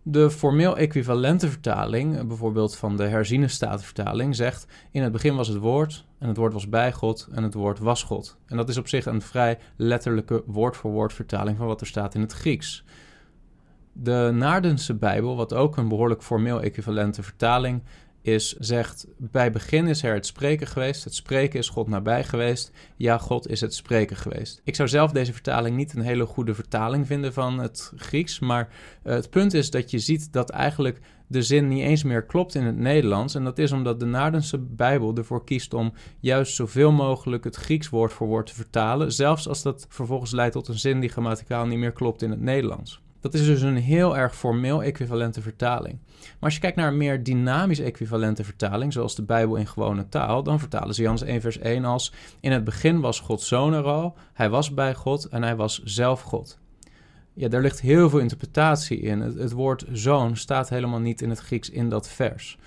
De 0.03 0.31
formeel 0.31 0.77
equivalente 0.77 1.49
vertaling, 1.49 2.27
bijvoorbeeld 2.27 2.77
van 2.77 2.97
de 2.97 3.05
herziene 3.07 3.49
statenvertaling, 3.49 4.37
zegt: 4.37 4.67
In 4.91 5.03
het 5.03 5.13
begin 5.13 5.37
was 5.37 5.49
het 5.49 5.59
woord, 5.59 6.05
en 6.19 6.29
het 6.29 6.37
woord 6.37 6.53
was 6.53 6.69
bij 6.69 6.93
God, 6.93 7.29
en 7.33 7.43
het 7.43 7.55
woord 7.55 7.79
was 7.79 8.03
God. 8.03 8.37
En 8.47 8.57
dat 8.57 8.69
is 8.69 8.77
op 8.77 8.89
zich 8.89 9.07
een 9.07 9.23
vrij 9.23 9.59
letterlijke 9.77 10.43
woord-voor-woord 10.47 11.13
vertaling 11.13 11.57
van 11.57 11.67
wat 11.67 11.81
er 11.81 11.87
staat 11.87 12.15
in 12.15 12.21
het 12.21 12.33
Grieks. 12.33 12.85
De 13.93 14.31
Naardense 14.35 14.95
Bijbel, 14.95 15.37
wat 15.37 15.55
ook 15.55 15.77
een 15.77 15.89
behoorlijk 15.89 16.23
formeel 16.23 16.63
equivalente 16.63 17.23
vertaling 17.23 17.83
is, 18.23 18.57
zegt: 18.59 19.07
Bij 19.17 19.53
begin 19.53 19.87
is 19.87 20.03
er 20.03 20.15
het 20.15 20.27
spreken 20.27 20.67
geweest. 20.67 21.05
Het 21.05 21.15
spreken 21.15 21.59
is 21.59 21.69
God 21.69 21.89
nabij 21.89 22.25
geweest. 22.25 22.73
Ja, 22.97 23.19
God 23.19 23.49
is 23.49 23.61
het 23.61 23.75
spreken 23.75 24.17
geweest. 24.17 24.61
Ik 24.65 24.75
zou 24.75 24.89
zelf 24.89 25.13
deze 25.13 25.33
vertaling 25.33 25.77
niet 25.77 25.95
een 25.95 26.03
hele 26.03 26.27
goede 26.27 26.55
vertaling 26.55 27.07
vinden 27.07 27.33
van 27.33 27.59
het 27.59 27.93
Grieks. 27.97 28.39
Maar 28.39 28.69
uh, 29.05 29.13
het 29.13 29.31
punt 29.31 29.55
is 29.55 29.71
dat 29.71 29.91
je 29.91 29.99
ziet 29.99 30.33
dat 30.33 30.51
eigenlijk 30.51 31.01
de 31.27 31.43
zin 31.43 31.69
niet 31.69 31.83
eens 31.83 32.03
meer 32.03 32.25
klopt 32.25 32.55
in 32.55 32.65
het 32.65 32.77
Nederlands. 32.77 33.35
En 33.35 33.45
dat 33.45 33.59
is 33.59 33.73
omdat 33.73 34.01
de 34.01 34.07
Naardense 34.07 34.59
Bijbel 34.59 35.17
ervoor 35.17 35.45
kiest 35.45 35.75
om 35.75 35.93
juist 36.21 36.55
zoveel 36.55 36.93
mogelijk 36.93 37.45
het 37.45 37.57
Grieks 37.57 37.89
woord 37.89 38.13
voor 38.13 38.27
woord 38.27 38.47
te 38.47 38.55
vertalen. 38.55 39.13
Zelfs 39.13 39.49
als 39.49 39.63
dat 39.63 39.87
vervolgens 39.89 40.31
leidt 40.31 40.53
tot 40.53 40.69
een 40.69 40.79
zin 40.79 41.01
die 41.01 41.11
grammaticaal 41.11 41.67
niet 41.67 41.79
meer 41.79 41.93
klopt 41.93 42.23
in 42.23 42.31
het 42.31 42.41
Nederlands. 42.41 43.03
Dat 43.21 43.35
is 43.35 43.47
dus 43.47 43.63
een 43.63 43.77
heel 43.77 44.17
erg 44.17 44.37
formeel 44.37 44.83
equivalente 44.83 45.43
vertaling. 45.43 45.99
Maar 46.21 46.37
als 46.41 46.55
je 46.55 46.61
kijkt 46.61 46.77
naar 46.77 46.89
een 46.89 46.97
meer 46.97 47.23
dynamisch 47.23 47.79
equivalente 47.79 48.45
vertaling, 48.45 48.93
zoals 48.93 49.15
de 49.15 49.23
Bijbel 49.23 49.57
in 49.57 49.67
gewone 49.67 50.09
taal, 50.09 50.43
dan 50.43 50.59
vertalen 50.59 50.95
ze 50.95 51.03
Jans 51.03 51.23
1 51.23 51.41
vers 51.41 51.59
1 51.59 51.85
als: 51.85 52.13
In 52.41 52.53
het 52.53 52.65
begin 52.65 53.01
was 53.01 53.21
Gods 53.21 53.49
zoon 53.49 53.73
er 53.73 53.85
al, 53.85 54.17
hij 54.33 54.51
was 54.51 54.75
bij 54.75 54.95
God 54.95 55.25
en 55.25 55.43
hij 55.43 55.57
was 55.57 55.83
zelf 55.83 56.23
God. 56.23 56.59
Ja, 57.35 57.49
daar 57.49 57.61
ligt 57.61 57.81
heel 57.81 58.11
veel 58.11 58.19
interpretatie 58.19 59.01
in. 59.01 59.21
Het, 59.21 59.53
woord 59.53 59.85
zoon 59.93 60.37
staat 60.37 60.69
helemaal 60.69 61.01
niet 61.01 61.23
in 61.23 61.31
het 61.31 61.39
Grieks 61.39 61.71
in 61.71 61.89
dat 61.89 62.09
vers. 62.09 62.59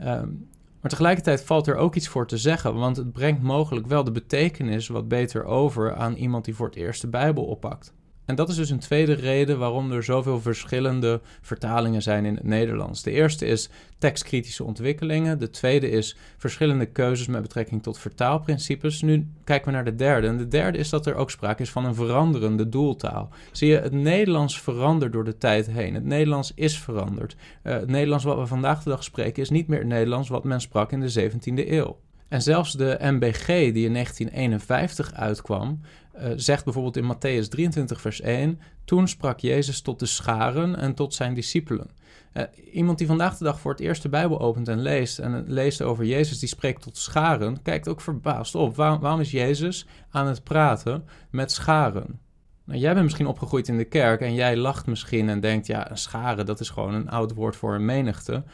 Um, 0.00 0.48
maar 0.80 0.90
tegelijkertijd 0.90 1.42
valt 1.42 1.66
er 1.66 1.76
ook 1.76 1.94
iets 1.94 2.08
voor 2.08 2.26
te 2.26 2.36
zeggen, 2.36 2.74
want 2.74 2.96
het 2.96 3.12
brengt 3.12 3.42
mogelijk 3.42 3.86
wel 3.86 4.04
de 4.04 4.12
betekenis 4.12 4.88
wat 4.88 5.08
beter 5.08 5.44
over 5.44 5.94
aan 5.94 6.14
iemand 6.14 6.44
die 6.44 6.54
voor 6.54 6.66
het 6.66 6.76
eerst 6.76 7.00
de 7.00 7.08
Bijbel 7.08 7.44
oppakt. 7.44 7.94
En 8.24 8.34
dat 8.34 8.48
is 8.48 8.56
dus 8.56 8.70
een 8.70 8.78
tweede 8.78 9.12
reden 9.12 9.58
waarom 9.58 9.92
er 9.92 10.02
zoveel 10.02 10.40
verschillende 10.40 11.20
vertalingen 11.40 12.02
zijn 12.02 12.24
in 12.24 12.34
het 12.34 12.44
Nederlands. 12.44 13.02
De 13.02 13.10
eerste 13.10 13.46
is 13.46 13.70
tekstkritische 13.98 14.64
ontwikkelingen. 14.64 15.38
De 15.38 15.50
tweede 15.50 15.90
is 15.90 16.16
verschillende 16.36 16.86
keuzes 16.86 17.26
met 17.26 17.42
betrekking 17.42 17.82
tot 17.82 17.98
vertaalprincipes. 17.98 19.02
Nu 19.02 19.26
kijken 19.44 19.66
we 19.66 19.72
naar 19.72 19.84
de 19.84 19.94
derde. 19.94 20.26
En 20.26 20.36
de 20.36 20.48
derde 20.48 20.78
is 20.78 20.88
dat 20.88 21.06
er 21.06 21.14
ook 21.14 21.30
sprake 21.30 21.62
is 21.62 21.70
van 21.70 21.84
een 21.84 21.94
veranderende 21.94 22.68
doeltaal. 22.68 23.28
Zie 23.52 23.68
je, 23.68 23.78
het 23.78 23.92
Nederlands 23.92 24.60
verandert 24.60 25.12
door 25.12 25.24
de 25.24 25.38
tijd 25.38 25.66
heen. 25.66 25.94
Het 25.94 26.04
Nederlands 26.04 26.52
is 26.54 26.78
veranderd. 26.78 27.36
Uh, 27.62 27.72
het 27.72 27.88
Nederlands 27.88 28.24
wat 28.24 28.38
we 28.38 28.46
vandaag 28.46 28.82
de 28.82 28.90
dag 28.90 29.04
spreken 29.04 29.42
is 29.42 29.50
niet 29.50 29.68
meer 29.68 29.78
het 29.78 29.88
Nederlands 29.88 30.28
wat 30.28 30.44
men 30.44 30.60
sprak 30.60 30.92
in 30.92 31.00
de 31.00 31.30
17e 31.30 31.70
eeuw. 31.70 31.96
En 32.32 32.42
zelfs 32.42 32.72
de 32.72 32.96
MBG, 33.00 33.46
die 33.46 33.84
in 33.84 33.92
1951 33.92 35.14
uitkwam, 35.14 35.80
uh, 36.16 36.32
zegt 36.36 36.64
bijvoorbeeld 36.64 36.96
in 36.96 37.14
Matthäus 37.14 37.48
23, 37.48 38.00
vers 38.00 38.20
1: 38.20 38.60
Toen 38.84 39.08
sprak 39.08 39.38
Jezus 39.38 39.80
tot 39.80 39.98
de 39.98 40.06
scharen 40.06 40.76
en 40.76 40.94
tot 40.94 41.14
zijn 41.14 41.34
discipelen. 41.34 41.90
Uh, 42.34 42.42
iemand 42.72 42.98
die 42.98 43.06
vandaag 43.06 43.36
de 43.36 43.44
dag 43.44 43.60
voor 43.60 43.70
het 43.70 43.80
eerst 43.80 44.02
de 44.02 44.08
Bijbel 44.08 44.40
opent 44.40 44.68
en 44.68 44.82
leest 44.82 45.18
en 45.18 45.44
leest 45.46 45.82
over 45.82 46.04
Jezus 46.04 46.38
die 46.38 46.48
spreekt 46.48 46.82
tot 46.82 46.96
scharen, 46.96 47.62
kijkt 47.62 47.88
ook 47.88 48.00
verbaasd 48.00 48.54
op. 48.54 48.76
waarom 48.76 49.20
is 49.20 49.30
Jezus 49.30 49.86
aan 50.10 50.26
het 50.26 50.44
praten 50.44 51.04
met 51.30 51.52
scharen? 51.52 52.20
Nou, 52.64 52.78
jij 52.78 52.92
bent 52.92 53.04
misschien 53.04 53.26
opgegroeid 53.26 53.68
in 53.68 53.76
de 53.76 53.84
kerk 53.84 54.20
en 54.20 54.34
jij 54.34 54.56
lacht 54.56 54.86
misschien 54.86 55.28
en 55.28 55.40
denkt, 55.40 55.66
ja, 55.66 55.90
een 55.90 55.98
scharen, 55.98 56.46
dat 56.46 56.60
is 56.60 56.70
gewoon 56.70 56.94
een 56.94 57.10
oud 57.10 57.34
woord 57.34 57.56
voor 57.56 57.74
een 57.74 57.84
menigte. 57.84 58.44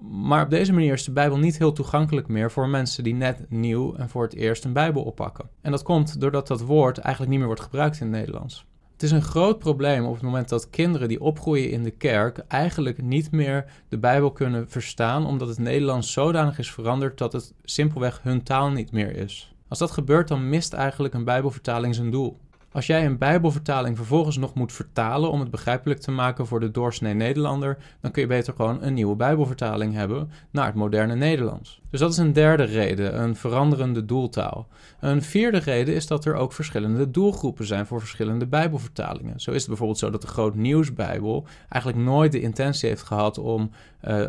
Maar 0.00 0.44
op 0.44 0.50
deze 0.50 0.72
manier 0.72 0.92
is 0.92 1.04
de 1.04 1.12
Bijbel 1.12 1.38
niet 1.38 1.58
heel 1.58 1.72
toegankelijk 1.72 2.28
meer 2.28 2.50
voor 2.50 2.68
mensen 2.68 3.04
die 3.04 3.14
net 3.14 3.50
nieuw 3.50 3.94
en 3.94 4.08
voor 4.08 4.22
het 4.22 4.34
eerst 4.34 4.64
een 4.64 4.72
Bijbel 4.72 5.02
oppakken. 5.02 5.48
En 5.60 5.70
dat 5.70 5.82
komt 5.82 6.20
doordat 6.20 6.46
dat 6.46 6.60
woord 6.60 6.98
eigenlijk 6.98 7.28
niet 7.28 7.38
meer 7.38 7.48
wordt 7.48 7.62
gebruikt 7.62 8.00
in 8.00 8.06
het 8.06 8.16
Nederlands. 8.16 8.66
Het 8.92 9.02
is 9.02 9.10
een 9.10 9.22
groot 9.22 9.58
probleem 9.58 10.04
op 10.04 10.14
het 10.14 10.22
moment 10.22 10.48
dat 10.48 10.70
kinderen 10.70 11.08
die 11.08 11.20
opgroeien 11.20 11.70
in 11.70 11.82
de 11.82 11.90
kerk 11.90 12.38
eigenlijk 12.48 13.02
niet 13.02 13.30
meer 13.30 13.64
de 13.88 13.98
Bijbel 13.98 14.30
kunnen 14.32 14.68
verstaan, 14.68 15.26
omdat 15.26 15.48
het 15.48 15.58
Nederlands 15.58 16.12
zodanig 16.12 16.58
is 16.58 16.72
veranderd 16.72 17.18
dat 17.18 17.32
het 17.32 17.54
simpelweg 17.64 18.22
hun 18.22 18.42
taal 18.42 18.70
niet 18.70 18.92
meer 18.92 19.16
is. 19.16 19.54
Als 19.68 19.78
dat 19.78 19.90
gebeurt, 19.90 20.28
dan 20.28 20.48
mist 20.48 20.72
eigenlijk 20.72 21.14
een 21.14 21.24
Bijbelvertaling 21.24 21.94
zijn 21.94 22.10
doel. 22.10 22.38
Als 22.72 22.86
jij 22.86 23.06
een 23.06 23.18
Bijbelvertaling 23.18 23.96
vervolgens 23.96 24.36
nog 24.36 24.54
moet 24.54 24.72
vertalen 24.72 25.30
om 25.30 25.40
het 25.40 25.50
begrijpelijk 25.50 26.00
te 26.00 26.10
maken 26.10 26.46
voor 26.46 26.60
de 26.60 26.70
doorsnee 26.70 27.14
Nederlander, 27.14 27.78
dan 28.00 28.10
kun 28.10 28.22
je 28.22 28.28
beter 28.28 28.54
gewoon 28.56 28.82
een 28.82 28.94
nieuwe 28.94 29.16
Bijbelvertaling 29.16 29.94
hebben 29.94 30.30
naar 30.50 30.66
het 30.66 30.74
moderne 30.74 31.14
Nederlands. 31.14 31.80
Dus 31.90 32.00
dat 32.00 32.12
is 32.12 32.16
een 32.16 32.32
derde 32.32 32.62
reden, 32.62 33.20
een 33.20 33.36
veranderende 33.36 34.04
doeltaal. 34.04 34.68
Een 35.00 35.22
vierde 35.22 35.58
reden 35.58 35.94
is 35.94 36.06
dat 36.06 36.24
er 36.24 36.34
ook 36.34 36.52
verschillende 36.52 37.10
doelgroepen 37.10 37.66
zijn 37.66 37.86
voor 37.86 38.00
verschillende 38.00 38.46
Bijbelvertalingen. 38.46 39.40
Zo 39.40 39.50
is 39.50 39.58
het 39.58 39.68
bijvoorbeeld 39.68 39.98
zo 39.98 40.10
dat 40.10 40.20
de 40.22 40.26
Groot 40.26 40.54
Nieuwsbijbel 40.54 41.46
eigenlijk 41.68 42.04
nooit 42.04 42.32
de 42.32 42.40
intentie 42.40 42.88
heeft 42.88 43.02
gehad 43.02 43.38
om 43.38 43.70
uh, 44.08 44.26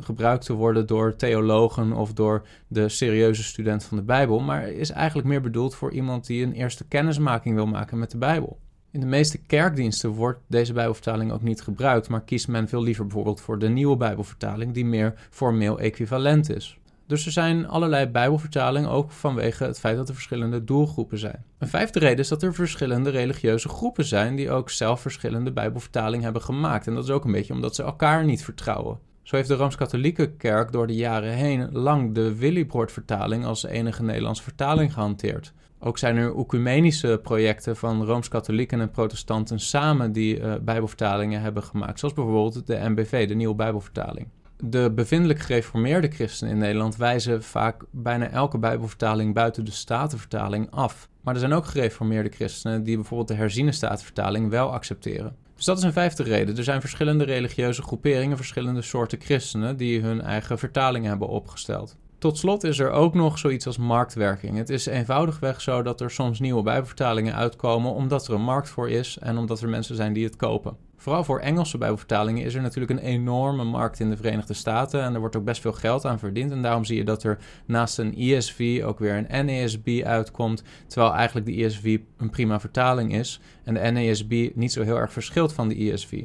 gebruikt 0.00 0.44
te 0.44 0.52
worden 0.52 0.86
door 0.86 1.16
theologen 1.16 1.92
of 1.92 2.12
door 2.12 2.46
de 2.68 2.88
serieuze 2.88 3.42
student 3.42 3.84
van 3.84 3.96
de 3.96 4.02
Bijbel, 4.02 4.40
maar 4.40 4.68
is 4.68 4.90
eigenlijk 4.90 5.28
meer 5.28 5.40
bedoeld 5.40 5.74
voor 5.74 5.92
iemand 5.92 6.26
die 6.26 6.44
een 6.44 6.52
eerste 6.52 6.84
kennismaking 6.84 7.54
wil 7.54 7.66
maken 7.66 7.73
met 7.92 8.10
de 8.10 8.18
Bijbel. 8.18 8.58
In 8.90 9.00
de 9.00 9.06
meeste 9.06 9.38
kerkdiensten 9.38 10.10
wordt 10.10 10.40
deze 10.46 10.72
Bijbelvertaling 10.72 11.32
ook 11.32 11.42
niet 11.42 11.62
gebruikt, 11.62 12.08
maar 12.08 12.22
kiest 12.22 12.48
men 12.48 12.68
veel 12.68 12.82
liever 12.82 13.04
bijvoorbeeld 13.04 13.40
voor 13.40 13.58
de 13.58 13.68
nieuwe 13.68 13.96
Bijbelvertaling, 13.96 14.72
die 14.72 14.84
meer 14.84 15.14
formeel 15.30 15.78
equivalent 15.78 16.50
is. 16.50 16.78
Dus 17.06 17.26
er 17.26 17.32
zijn 17.32 17.68
allerlei 17.68 18.06
Bijbelvertalingen 18.06 18.90
ook 18.90 19.10
vanwege 19.10 19.64
het 19.64 19.78
feit 19.78 19.96
dat 19.96 20.08
er 20.08 20.14
verschillende 20.14 20.64
doelgroepen 20.64 21.18
zijn. 21.18 21.44
Een 21.58 21.68
vijfde 21.68 21.98
reden 21.98 22.18
is 22.18 22.28
dat 22.28 22.42
er 22.42 22.54
verschillende 22.54 23.10
religieuze 23.10 23.68
groepen 23.68 24.04
zijn 24.04 24.36
die 24.36 24.50
ook 24.50 24.70
zelf 24.70 25.00
verschillende 25.00 25.52
Bijbelvertalingen 25.52 26.24
hebben 26.24 26.42
gemaakt. 26.42 26.86
En 26.86 26.94
dat 26.94 27.04
is 27.04 27.10
ook 27.10 27.24
een 27.24 27.32
beetje 27.32 27.52
omdat 27.52 27.74
ze 27.74 27.82
elkaar 27.82 28.24
niet 28.24 28.44
vertrouwen. 28.44 28.98
Zo 29.24 29.36
heeft 29.36 29.48
de 29.48 29.54
Rooms-Katholieke 29.54 30.30
Kerk 30.30 30.72
door 30.72 30.86
de 30.86 30.94
jaren 30.94 31.32
heen 31.32 31.72
lang 31.72 32.14
de 32.14 32.36
Willibrord-vertaling 32.36 33.44
als 33.44 33.64
enige 33.64 34.02
Nederlandse 34.02 34.42
vertaling 34.42 34.92
gehanteerd. 34.92 35.52
Ook 35.78 35.98
zijn 35.98 36.16
er 36.16 36.38
ecumenische 36.38 37.20
projecten 37.22 37.76
van 37.76 38.04
Rooms-Katholieken 38.04 38.80
en 38.80 38.90
protestanten 38.90 39.60
samen 39.60 40.12
die 40.12 40.40
uh, 40.40 40.54
Bijbelvertalingen 40.62 41.40
hebben 41.40 41.62
gemaakt, 41.62 41.98
zoals 41.98 42.14
bijvoorbeeld 42.14 42.66
de 42.66 42.88
MBV, 42.88 43.28
de 43.28 43.34
Nieuwe 43.34 43.54
Bijbelvertaling 43.54 44.28
de 44.56 44.92
bevindelijk 44.94 45.38
gereformeerde 45.38 46.08
christenen 46.08 46.52
in 46.52 46.58
Nederland 46.58 46.96
wijzen 46.96 47.42
vaak 47.42 47.84
bijna 47.90 48.30
elke 48.30 48.58
Bijbelvertaling 48.58 49.34
buiten 49.34 49.64
de 49.64 49.70
Statenvertaling 49.70 50.70
af. 50.70 51.08
Maar 51.20 51.34
er 51.34 51.40
zijn 51.40 51.52
ook 51.52 51.66
gereformeerde 51.66 52.28
christenen 52.28 52.82
die 52.82 52.96
bijvoorbeeld 52.96 53.28
de 53.28 53.34
herziene 53.34 53.72
Statenvertaling 53.72 54.50
wel 54.50 54.72
accepteren. 54.72 55.36
Dus 55.56 55.64
dat 55.64 55.78
is 55.78 55.82
een 55.82 55.92
vijfde 55.92 56.22
reden. 56.22 56.56
Er 56.56 56.64
zijn 56.64 56.80
verschillende 56.80 57.24
religieuze 57.24 57.82
groeperingen, 57.82 58.36
verschillende 58.36 58.82
soorten 58.82 59.20
christenen 59.20 59.76
die 59.76 60.00
hun 60.00 60.20
eigen 60.20 60.58
vertalingen 60.58 61.08
hebben 61.08 61.28
opgesteld. 61.28 61.96
Tot 62.18 62.38
slot 62.38 62.64
is 62.64 62.78
er 62.78 62.90
ook 62.90 63.14
nog 63.14 63.38
zoiets 63.38 63.66
als 63.66 63.76
marktwerking. 63.76 64.56
Het 64.56 64.70
is 64.70 64.86
eenvoudigweg 64.86 65.60
zo 65.60 65.82
dat 65.82 66.00
er 66.00 66.10
soms 66.10 66.40
nieuwe 66.40 66.62
Bijbelvertalingen 66.62 67.34
uitkomen 67.34 67.92
omdat 67.92 68.28
er 68.28 68.34
een 68.34 68.42
markt 68.42 68.68
voor 68.68 68.90
is 68.90 69.18
en 69.18 69.38
omdat 69.38 69.60
er 69.60 69.68
mensen 69.68 69.96
zijn 69.96 70.12
die 70.12 70.24
het 70.24 70.36
kopen. 70.36 70.76
Vooral 71.04 71.24
voor 71.24 71.40
Engelse 71.40 71.78
Bijbelvertalingen 71.78 72.44
is 72.44 72.54
er 72.54 72.62
natuurlijk 72.62 72.92
een 72.92 73.06
enorme 73.06 73.64
markt 73.64 74.00
in 74.00 74.10
de 74.10 74.16
Verenigde 74.16 74.54
Staten 74.54 75.02
en 75.02 75.14
er 75.14 75.20
wordt 75.20 75.36
ook 75.36 75.44
best 75.44 75.60
veel 75.60 75.72
geld 75.72 76.04
aan 76.04 76.18
verdiend. 76.18 76.52
En 76.52 76.62
daarom 76.62 76.84
zie 76.84 76.96
je 76.96 77.04
dat 77.04 77.22
er 77.22 77.38
naast 77.66 77.98
een 77.98 78.16
ESV 78.16 78.82
ook 78.84 78.98
weer 78.98 79.24
een 79.28 79.46
NASB 79.46 80.02
uitkomt, 80.04 80.62
terwijl 80.86 81.14
eigenlijk 81.14 81.46
de 81.46 81.64
ESV 81.64 81.98
een 82.16 82.30
prima 82.30 82.60
vertaling 82.60 83.14
is 83.14 83.40
en 83.64 83.74
de 83.74 83.90
NASB 83.90 84.50
niet 84.54 84.72
zo 84.72 84.82
heel 84.82 84.96
erg 84.96 85.12
verschilt 85.12 85.52
van 85.52 85.68
de 85.68 85.92
ESV. 85.92 86.24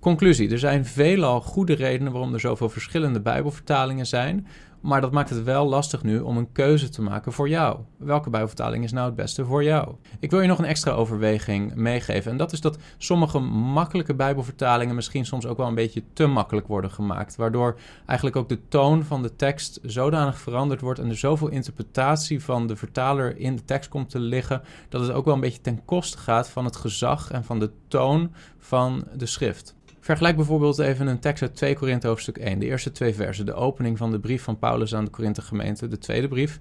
Conclusie: 0.00 0.50
er 0.50 0.58
zijn 0.58 0.84
veelal 0.84 1.40
goede 1.40 1.74
redenen 1.74 2.12
waarom 2.12 2.34
er 2.34 2.40
zoveel 2.40 2.68
verschillende 2.68 3.20
Bijbelvertalingen 3.20 4.06
zijn. 4.06 4.46
Maar 4.80 5.00
dat 5.00 5.12
maakt 5.12 5.30
het 5.30 5.44
wel 5.44 5.68
lastig 5.68 6.02
nu 6.02 6.18
om 6.18 6.36
een 6.36 6.52
keuze 6.52 6.88
te 6.88 7.02
maken 7.02 7.32
voor 7.32 7.48
jou. 7.48 7.78
Welke 7.96 8.30
Bijbelvertaling 8.30 8.84
is 8.84 8.92
nou 8.92 9.06
het 9.06 9.14
beste 9.14 9.44
voor 9.44 9.64
jou? 9.64 9.94
Ik 10.20 10.30
wil 10.30 10.40
je 10.40 10.48
nog 10.48 10.58
een 10.58 10.64
extra 10.64 10.90
overweging 10.90 11.74
meegeven. 11.74 12.30
En 12.30 12.36
dat 12.36 12.52
is 12.52 12.60
dat 12.60 12.78
sommige 12.98 13.38
makkelijke 13.38 14.14
Bijbelvertalingen 14.14 14.94
misschien 14.94 15.26
soms 15.26 15.46
ook 15.46 15.56
wel 15.56 15.66
een 15.66 15.74
beetje 15.74 16.02
te 16.12 16.26
makkelijk 16.26 16.66
worden 16.66 16.90
gemaakt. 16.90 17.36
Waardoor 17.36 17.78
eigenlijk 18.06 18.38
ook 18.38 18.48
de 18.48 18.68
toon 18.68 19.04
van 19.04 19.22
de 19.22 19.36
tekst 19.36 19.78
zodanig 19.82 20.38
veranderd 20.38 20.80
wordt 20.80 21.00
en 21.00 21.08
er 21.08 21.16
zoveel 21.16 21.48
interpretatie 21.48 22.44
van 22.44 22.66
de 22.66 22.76
vertaler 22.76 23.38
in 23.38 23.56
de 23.56 23.64
tekst 23.64 23.88
komt 23.88 24.10
te 24.10 24.18
liggen. 24.18 24.62
Dat 24.88 25.00
het 25.00 25.10
ook 25.10 25.24
wel 25.24 25.34
een 25.34 25.40
beetje 25.40 25.60
ten 25.60 25.84
koste 25.84 26.18
gaat 26.18 26.48
van 26.48 26.64
het 26.64 26.76
gezag 26.76 27.30
en 27.30 27.44
van 27.44 27.58
de 27.58 27.70
toon 27.88 28.32
van 28.58 29.04
de 29.16 29.26
schrift. 29.26 29.76
Vergelijk 30.00 30.36
bijvoorbeeld 30.36 30.78
even 30.78 31.06
een 31.06 31.18
tekst 31.18 31.42
uit 31.42 31.56
2 31.56 31.74
Korinthe 31.74 32.06
hoofdstuk 32.06 32.38
1, 32.38 32.58
de 32.58 32.66
eerste 32.66 32.92
twee 32.92 33.14
versen, 33.14 33.46
de 33.46 33.54
opening 33.54 33.98
van 33.98 34.10
de 34.10 34.20
brief 34.20 34.42
van 34.42 34.58
Paulus 34.58 34.94
aan 34.94 35.04
de 35.04 35.10
Korinthe 35.10 35.42
gemeente, 35.42 35.88
de 35.88 35.98
tweede 35.98 36.28
brief. 36.28 36.58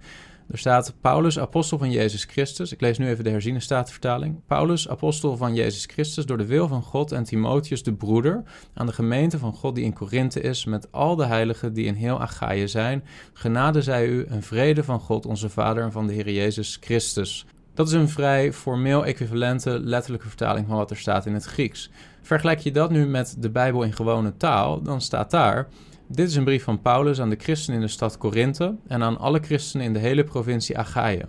Er 0.48 0.58
staat 0.58 0.94
Paulus, 1.02 1.40
apostel 1.40 1.78
van 1.78 1.92
Jezus 1.92 2.24
Christus. 2.24 2.72
Ik 2.72 2.82
lees 2.82 2.98
nu 2.98 3.08
even 3.08 3.24
de 3.24 3.30
herziene 3.30 3.60
statenvertaling. 3.60 4.40
Paulus, 4.46 4.90
apostel 4.90 5.38
van 5.38 5.56
Jezus 5.56 5.86
Christus, 5.86 6.26
door 6.26 6.38
de 6.38 6.46
wil 6.46 6.68
van 6.68 6.82
God 6.82 7.12
en 7.12 7.24
Timotheus, 7.24 7.84
de 7.84 7.94
broeder, 7.94 8.44
aan 8.74 8.86
de 8.86 8.94
gemeente 8.94 9.38
van 9.38 9.54
God 9.54 9.76
die 9.76 9.84
in 9.84 9.94
Korinthe 9.94 10.42
is, 10.42 10.66
met 10.66 10.92
al 10.92 11.16
de 11.16 11.26
heiligen 11.26 11.74
die 11.74 11.86
in 11.86 11.94
heel 11.94 12.20
Achaïe 12.22 12.68
zijn. 12.68 13.04
Genade 13.34 13.82
zij 13.82 14.08
u 14.08 14.26
en 14.26 14.44
vrede 14.44 14.84
van 14.84 15.00
God, 15.00 15.26
onze 15.26 15.50
Vader 15.50 15.84
en 15.84 15.92
van 15.92 16.08
de 16.08 16.14
Heer 16.14 16.32
Jezus 16.32 16.78
Christus. 16.82 17.46
Dat 17.78 17.88
is 17.88 17.94
een 17.94 18.10
vrij 18.10 18.54
formeel 18.54 19.06
equivalente 19.06 19.80
letterlijke 19.80 20.28
vertaling 20.28 20.68
van 20.68 20.78
wat 20.78 20.92
er 20.92 20.98
staat 20.98 21.26
in 21.26 21.34
het 21.34 21.44
Grieks. 21.44 21.90
Vergelijk 22.22 22.60
je 22.60 22.72
dat 22.72 22.92
nu 22.92 23.08
met 23.08 23.36
de 23.40 23.50
Bijbel 23.50 23.84
in 23.84 23.94
gewone 23.94 24.38
taal, 24.38 24.82
dan 24.82 25.02
staat 25.02 25.32
daar: 25.32 25.68
Dit 26.08 26.30
is 26.30 26.36
een 26.36 26.44
brief 26.44 26.64
van 26.64 26.82
Paulus 26.82 27.22
aan 27.22 27.30
de 27.30 27.36
christenen 27.40 27.80
in 27.80 27.86
de 27.86 27.92
stad 27.92 28.18
Korinthe 28.18 28.76
en 28.88 29.04
aan 29.04 29.18
alle 29.18 29.40
christenen 29.40 29.86
in 29.86 29.94
de 29.94 30.00
hele 30.00 30.24
provincie 30.24 30.78
Achaïe. 30.78 31.26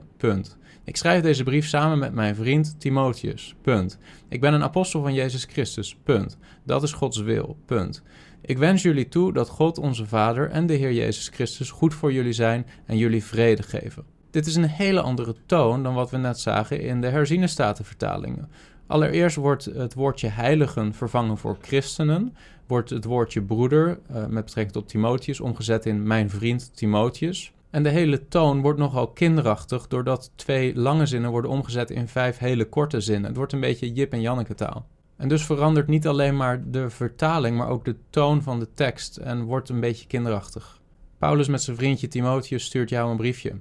Ik 0.85 0.97
schrijf 0.97 1.23
deze 1.23 1.43
brief 1.43 1.67
samen 1.67 1.99
met 1.99 2.12
mijn 2.12 2.35
vriend 2.35 2.81
Timotheus. 2.81 3.55
Ik 4.28 4.40
ben 4.40 4.55
een 4.55 4.62
apostel 4.62 5.02
van 5.02 5.14
Jezus 5.14 5.45
Christus. 5.45 5.97
Dat 6.64 6.83
is 6.83 6.93
Gods 6.93 7.19
wil. 7.19 7.57
Ik 8.40 8.59
wens 8.59 8.83
jullie 8.83 9.09
toe 9.09 9.33
dat 9.33 9.49
God 9.49 9.78
onze 9.78 10.07
Vader 10.07 10.50
en 10.50 10.67
de 10.67 10.75
Heer 10.75 10.93
Jezus 10.93 11.28
Christus 11.28 11.71
goed 11.71 11.95
voor 11.95 12.12
jullie 12.12 12.33
zijn 12.33 12.67
en 12.87 12.97
jullie 12.97 13.25
vrede 13.25 13.62
geven. 13.62 14.17
Dit 14.30 14.47
is 14.47 14.54
een 14.54 14.68
hele 14.68 15.00
andere 15.00 15.35
toon 15.47 15.82
dan 15.82 15.94
wat 15.94 16.11
we 16.11 16.16
net 16.16 16.40
zagen 16.40 16.80
in 16.80 17.00
de 17.00 17.08
herziene 17.08 17.47
statenvertalingen. 17.47 18.49
Allereerst 18.87 19.37
wordt 19.37 19.64
het 19.64 19.94
woordje 19.94 20.28
heiligen 20.28 20.94
vervangen 20.94 21.38
voor 21.38 21.56
christenen. 21.61 22.37
Wordt 22.66 22.90
het 22.90 23.04
woordje 23.04 23.42
broeder 23.42 23.88
uh, 24.11 24.26
met 24.26 24.44
betrekking 24.44 24.73
tot 24.73 24.88
Timotheus 24.88 25.40
omgezet 25.40 25.87
in 25.87 26.06
mijn 26.06 26.30
vriend 26.30 26.76
Timotheus. 26.76 27.52
En 27.70 27.82
de 27.82 27.88
hele 27.88 28.28
toon 28.28 28.61
wordt 28.61 28.78
nogal 28.78 29.08
kinderachtig 29.08 29.87
doordat 29.87 30.30
twee 30.35 30.76
lange 30.76 31.06
zinnen 31.06 31.30
worden 31.30 31.50
omgezet 31.50 31.90
in 31.90 32.08
vijf 32.08 32.38
hele 32.38 32.64
korte 32.64 33.00
zinnen. 33.00 33.26
Het 33.26 33.37
wordt 33.37 33.52
een 33.52 33.61
beetje 33.61 33.92
Jip 33.92 34.12
en 34.12 34.20
Janneke 34.20 34.54
taal. 34.54 34.87
En 35.16 35.28
dus 35.28 35.44
verandert 35.44 35.88
niet 35.88 36.06
alleen 36.06 36.37
maar 36.37 36.70
de 36.70 36.90
vertaling, 36.90 37.56
maar 37.56 37.68
ook 37.68 37.85
de 37.85 37.97
toon 38.11 38.42
van 38.42 38.58
de 38.58 38.68
tekst 38.75 39.16
en 39.16 39.42
wordt 39.42 39.68
een 39.68 39.80
beetje 39.80 40.06
kinderachtig. 40.06 40.80
Paulus 41.18 41.49
met 41.49 41.62
zijn 41.62 41.76
vriendje 41.76 42.08
Timotheus 42.08 42.64
stuurt 42.64 42.88
jou 42.88 43.11
een 43.11 43.16
briefje. 43.16 43.52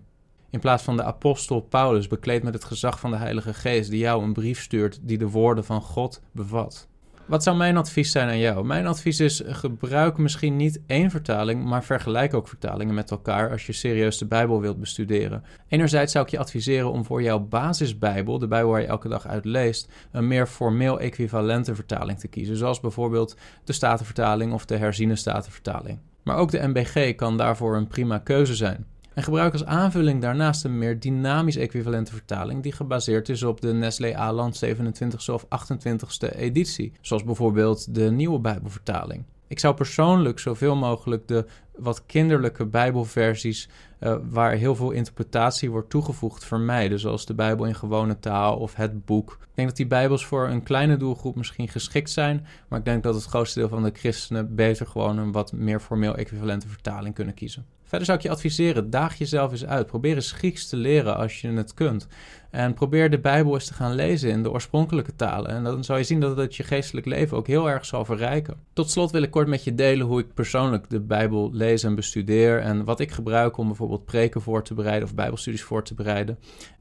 In 0.50 0.60
plaats 0.60 0.84
van 0.84 0.98
de 0.98 1.04
apostel 1.04 1.60
Paulus, 1.60 2.08
bekleed 2.08 2.44
met 2.44 2.54
het 2.54 2.64
gezag 2.64 3.00
van 3.00 3.12
de 3.12 3.18
Heilige 3.18 3.54
Geest, 3.54 3.90
die 3.90 4.00
jou 4.00 4.24
een 4.24 4.34
brief 4.34 4.62
stuurt 4.62 5.00
die 5.02 5.18
de 5.18 5.30
woorden 5.30 5.66
van 5.66 5.82
God 5.82 6.22
bevat. 6.32 6.88
Wat 7.28 7.44
zou 7.44 7.58
mijn 7.58 7.78
advies 7.78 8.12
zijn 8.12 8.28
aan 8.28 8.38
jou? 8.38 8.66
Mijn 8.66 8.88
advies 8.88 9.20
is: 9.20 9.42
gebruik 9.46 10.18
misschien 10.18 10.56
niet 10.56 10.80
één 10.86 11.12
vertaling, 11.12 11.66
maar 11.66 11.84
vergelijk 11.84 12.34
ook 12.34 12.48
vertalingen 12.48 12.94
met 12.94 13.12
elkaar 13.12 13.52
als 13.52 13.66
je 13.66 13.74
serieus 13.74 14.18
de 14.18 14.26
Bijbel 14.26 14.62
wilt 14.62 14.80
bestuderen. 14.80 15.44
Enerzijds 15.68 16.12
zou 16.12 16.26
ik 16.26 16.32
je 16.32 16.40
adviseren 16.40 16.92
om 16.92 17.06
voor 17.06 17.22
jouw 17.22 17.40
basisbijbel, 17.40 18.40
de 18.40 18.48
Bijbel 18.48 18.72
waar 18.72 18.82
je 18.82 18.88
elke 18.88 19.08
dag 19.08 19.28
uit 19.28 19.46
leest, 19.46 19.92
een 20.12 20.28
meer 20.28 20.48
formeel 20.48 21.00
equivalente 21.00 21.76
vertaling 21.76 22.20
te 22.20 22.28
kiezen, 22.28 22.58
zoals 22.58 22.80
bijvoorbeeld 22.80 23.38
de 23.64 23.74
Statenvertaling 23.74 24.54
of 24.54 24.66
de 24.66 24.78
herziene 24.78 25.16
Statenvertaling. 25.16 26.00
Maar 26.24 26.38
ook 26.38 26.52
de 26.52 26.68
MBG 26.68 27.16
kan 27.16 27.38
daarvoor 27.38 27.76
een 27.76 27.88
prima 27.88 28.18
keuze 28.18 28.56
zijn. 28.56 28.86
En 29.18 29.24
gebruik 29.24 29.54
als 29.54 29.66
aanvulling 29.66 30.22
daarnaast 30.22 30.64
een 30.64 30.78
meer 30.78 31.00
dynamisch 31.00 31.56
equivalente 31.56 32.12
vertaling 32.12 32.64
die 32.64 32.72
gebaseerd 32.72 33.30
is 33.30 33.44
op 33.44 33.62
de 33.62 33.74
Nestlé 33.74 34.16
Aland 34.16 34.66
27e 34.66 35.34
of 35.34 35.46
28e 35.46 36.36
editie, 36.36 36.92
zoals 37.02 37.24
bijvoorbeeld 37.24 37.96
de 37.96 38.12
nieuwe 38.12 38.40
Bijbelvertaling. 38.40 39.24
Ik 39.48 39.60
zou 39.60 39.76
persoonlijk 39.76 40.40
zoveel 40.40 40.76
mogelijk 40.76 41.28
de 41.28 41.46
wat 41.76 42.06
kinderlijke 42.06 42.66
Bijbelversies, 42.66 43.70
uh, 44.00 44.16
waar 44.30 44.52
heel 44.52 44.76
veel 44.76 44.92
interpretatie 44.92 45.72
wordt 45.72 45.90
toegevoegd, 45.90 46.46
vermijden. 46.46 47.00
Zoals 47.00 47.26
de 47.26 47.36
Bijbel 47.36 47.66
in 47.66 47.76
gewone 47.76 48.20
taal 48.20 48.58
of 48.58 48.76
het 48.76 49.06
boek. 49.06 49.47
Ik 49.58 49.64
denk 49.64 49.78
dat 49.78 49.88
die 49.88 49.98
Bijbels 50.00 50.26
voor 50.26 50.50
een 50.50 50.64
kleine 50.64 50.98
doelgroep 50.98 51.36
misschien 51.36 51.68
geschikt 51.68 52.10
zijn. 52.10 52.46
Maar 52.68 52.80
ik 52.80 52.86
denk 52.86 53.04
dat 53.04 53.16
het 53.16 53.26
grootste 53.26 53.60
deel 53.60 53.70
van 53.70 53.84
de 53.84 53.92
christenen 53.94 54.56
beter 54.56 54.88
gewoon 54.88 55.18
een 55.18 55.32
wat 55.32 55.52
meer 55.52 55.80
formeel 55.80 56.16
equivalente 56.16 56.68
vertaling 56.68 57.16
kunnen 57.16 57.34
kiezen. 57.34 57.66
Verder 57.88 58.06
zou 58.06 58.18
ik 58.18 58.24
je 58.24 58.30
adviseren, 58.32 58.90
daag 58.90 59.18
jezelf 59.18 59.52
eens 59.52 59.66
uit. 59.66 59.88
Probeer 59.88 60.16
eens 60.16 60.32
Grieks 60.32 60.68
te 60.68 60.76
leren 60.76 61.18
als 61.18 61.42
je 61.42 61.52
het 61.52 61.74
kunt. 61.74 62.08
En 62.52 62.74
probeer 62.74 63.10
de 63.10 63.20
Bijbel 63.20 63.54
eens 63.54 63.66
te 63.66 63.74
gaan 63.74 63.96
lezen 63.96 64.30
in 64.30 64.44
de 64.44 64.52
oorspronkelijke 64.52 65.16
talen. 65.16 65.52
En 65.52 65.64
dan 65.64 65.84
zal 65.84 65.98
je 65.98 66.04
zien 66.04 66.20
dat 66.20 66.38
het 66.38 66.56
je 66.56 66.64
geestelijk 66.64 67.06
leven 67.06 67.38
ook 67.38 67.48
heel 67.48 67.70
erg 67.70 67.86
zal 67.86 68.06
verrijken. 68.06 68.58
Tot 68.74 68.92
slot 68.92 69.12
wil 69.12 69.22
ik 69.22 69.32
kort 69.32 69.48
met 69.48 69.64
je 69.64 69.76
delen 69.76 70.08
hoe 70.08 70.20
ik 70.20 70.34
persoonlijk 70.34 70.90
de 70.90 71.00
Bijbel 71.00 71.50
lees 71.54 71.84
en 71.84 71.96
bestudeer. 71.96 72.60
En 72.60 72.84
wat 72.84 73.00
ik 73.00 73.12
gebruik 73.12 73.58
om 73.58 73.68
bijvoorbeeld 73.68 74.06
preken 74.06 74.42
voor 74.42 74.64
te 74.64 74.74
bereiden 74.74 75.08
of 75.08 75.16
Bijbelstudies 75.16 75.64
voor 75.64 75.84
te 75.84 75.94
bereiden. 75.94 76.38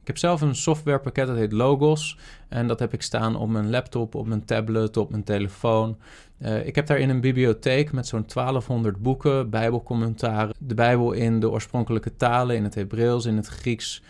Ik 0.07 0.13
heb 0.13 0.21
zelf 0.21 0.41
een 0.41 0.55
softwarepakket 0.55 1.27
dat 1.27 1.37
heet 1.37 1.53
Logos. 1.53 2.19
En 2.49 2.67
dat 2.67 2.79
heb 2.79 2.93
ik 2.93 3.03
staan 3.03 3.37
op 3.37 3.49
mijn 3.49 3.71
laptop, 3.71 4.15
op 4.15 4.27
mijn 4.27 4.45
tablet, 4.45 4.97
op 4.97 5.11
mijn 5.11 5.25
telefoon. 5.25 5.99
Uh, 6.39 6.67
ik 6.67 6.75
heb 6.75 6.87
daarin 6.87 7.09
een 7.09 7.21
bibliotheek 7.21 7.93
met 7.93 8.07
zo'n 8.07 8.25
1200 8.27 9.03
boeken, 9.03 9.51
Bijbelcommentaren. 9.51 10.55
De 10.59 10.75
Bijbel 10.75 11.13
in 11.13 11.41
de 11.41 11.51
oorspronkelijke 11.51 12.17
talen, 12.17 12.57
in 12.57 12.65
het 12.65 12.75
Hebreeuws, 12.75 13.25
in 13.25 13.37
het 13.37 13.47
Grieks. 13.47 14.03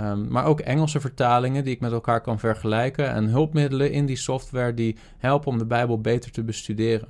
Um, 0.00 0.28
maar 0.28 0.44
ook 0.44 0.60
Engelse 0.60 1.00
vertalingen 1.00 1.64
die 1.64 1.74
ik 1.74 1.80
met 1.80 1.92
elkaar 1.92 2.20
kan 2.20 2.38
vergelijken. 2.38 3.10
En 3.10 3.24
hulpmiddelen 3.24 3.92
in 3.92 4.06
die 4.06 4.16
software 4.16 4.74
die 4.74 4.96
helpen 5.18 5.48
om 5.48 5.58
de 5.58 5.66
Bijbel 5.66 6.00
beter 6.00 6.30
te 6.30 6.44
bestuderen. 6.44 7.08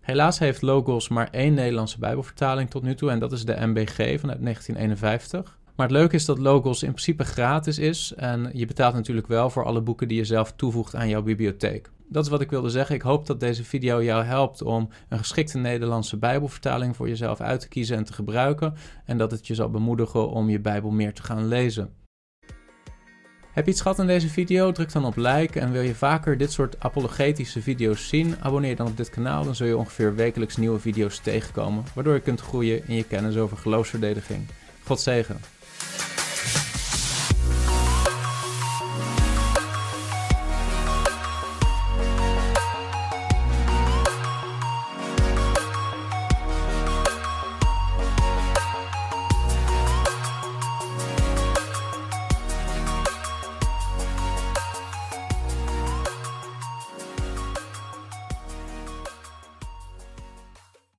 Helaas 0.00 0.38
heeft 0.38 0.62
Logos 0.62 1.08
maar 1.08 1.28
één 1.30 1.54
Nederlandse 1.54 1.98
Bijbelvertaling 1.98 2.70
tot 2.70 2.82
nu 2.82 2.94
toe. 2.94 3.10
En 3.10 3.18
dat 3.18 3.32
is 3.32 3.44
de 3.44 3.66
MBG 3.66 3.94
vanuit 3.94 4.42
1951. 4.42 5.58
Maar 5.76 5.86
het 5.86 5.96
leuke 5.96 6.14
is 6.14 6.24
dat 6.24 6.38
Logos 6.38 6.82
in 6.82 6.90
principe 6.90 7.24
gratis 7.24 7.78
is. 7.78 8.12
En 8.16 8.50
je 8.52 8.66
betaalt 8.66 8.94
natuurlijk 8.94 9.26
wel 9.26 9.50
voor 9.50 9.64
alle 9.64 9.80
boeken 9.80 10.08
die 10.08 10.16
je 10.16 10.24
zelf 10.24 10.52
toevoegt 10.52 10.94
aan 10.94 11.08
jouw 11.08 11.22
bibliotheek. 11.22 11.90
Dat 12.08 12.24
is 12.24 12.30
wat 12.30 12.40
ik 12.40 12.50
wilde 12.50 12.68
zeggen. 12.68 12.94
Ik 12.94 13.02
hoop 13.02 13.26
dat 13.26 13.40
deze 13.40 13.64
video 13.64 14.02
jou 14.02 14.24
helpt 14.24 14.62
om 14.62 14.88
een 15.08 15.18
geschikte 15.18 15.58
Nederlandse 15.58 16.16
Bijbelvertaling 16.16 16.96
voor 16.96 17.08
jezelf 17.08 17.40
uit 17.40 17.60
te 17.60 17.68
kiezen 17.68 17.96
en 17.96 18.04
te 18.04 18.12
gebruiken. 18.12 18.74
En 19.04 19.18
dat 19.18 19.30
het 19.30 19.46
je 19.46 19.54
zal 19.54 19.70
bemoedigen 19.70 20.30
om 20.30 20.48
je 20.48 20.60
Bijbel 20.60 20.90
meer 20.90 21.14
te 21.14 21.22
gaan 21.22 21.48
lezen. 21.48 21.90
Heb 23.52 23.64
je 23.64 23.70
iets 23.70 23.80
gehad 23.80 23.98
in 23.98 24.06
deze 24.06 24.28
video? 24.28 24.72
Druk 24.72 24.92
dan 24.92 25.04
op 25.04 25.16
like 25.16 25.60
en 25.60 25.72
wil 25.72 25.82
je 25.82 25.94
vaker 25.94 26.38
dit 26.38 26.52
soort 26.52 26.80
apologetische 26.80 27.62
video's 27.62 28.08
zien? 28.08 28.34
Abonneer 28.40 28.76
dan 28.76 28.86
op 28.86 28.96
dit 28.96 29.10
kanaal, 29.10 29.44
dan 29.44 29.54
zul 29.54 29.66
je 29.66 29.76
ongeveer 29.76 30.14
wekelijks 30.14 30.56
nieuwe 30.56 30.78
video's 30.78 31.18
tegenkomen, 31.18 31.84
waardoor 31.94 32.14
je 32.14 32.20
kunt 32.20 32.40
groeien 32.40 32.88
in 32.88 32.94
je 32.94 33.04
kennis 33.04 33.36
over 33.36 33.56
geloofsverdediging. 33.56 34.46
God 34.84 35.00
zegen. 35.00 35.55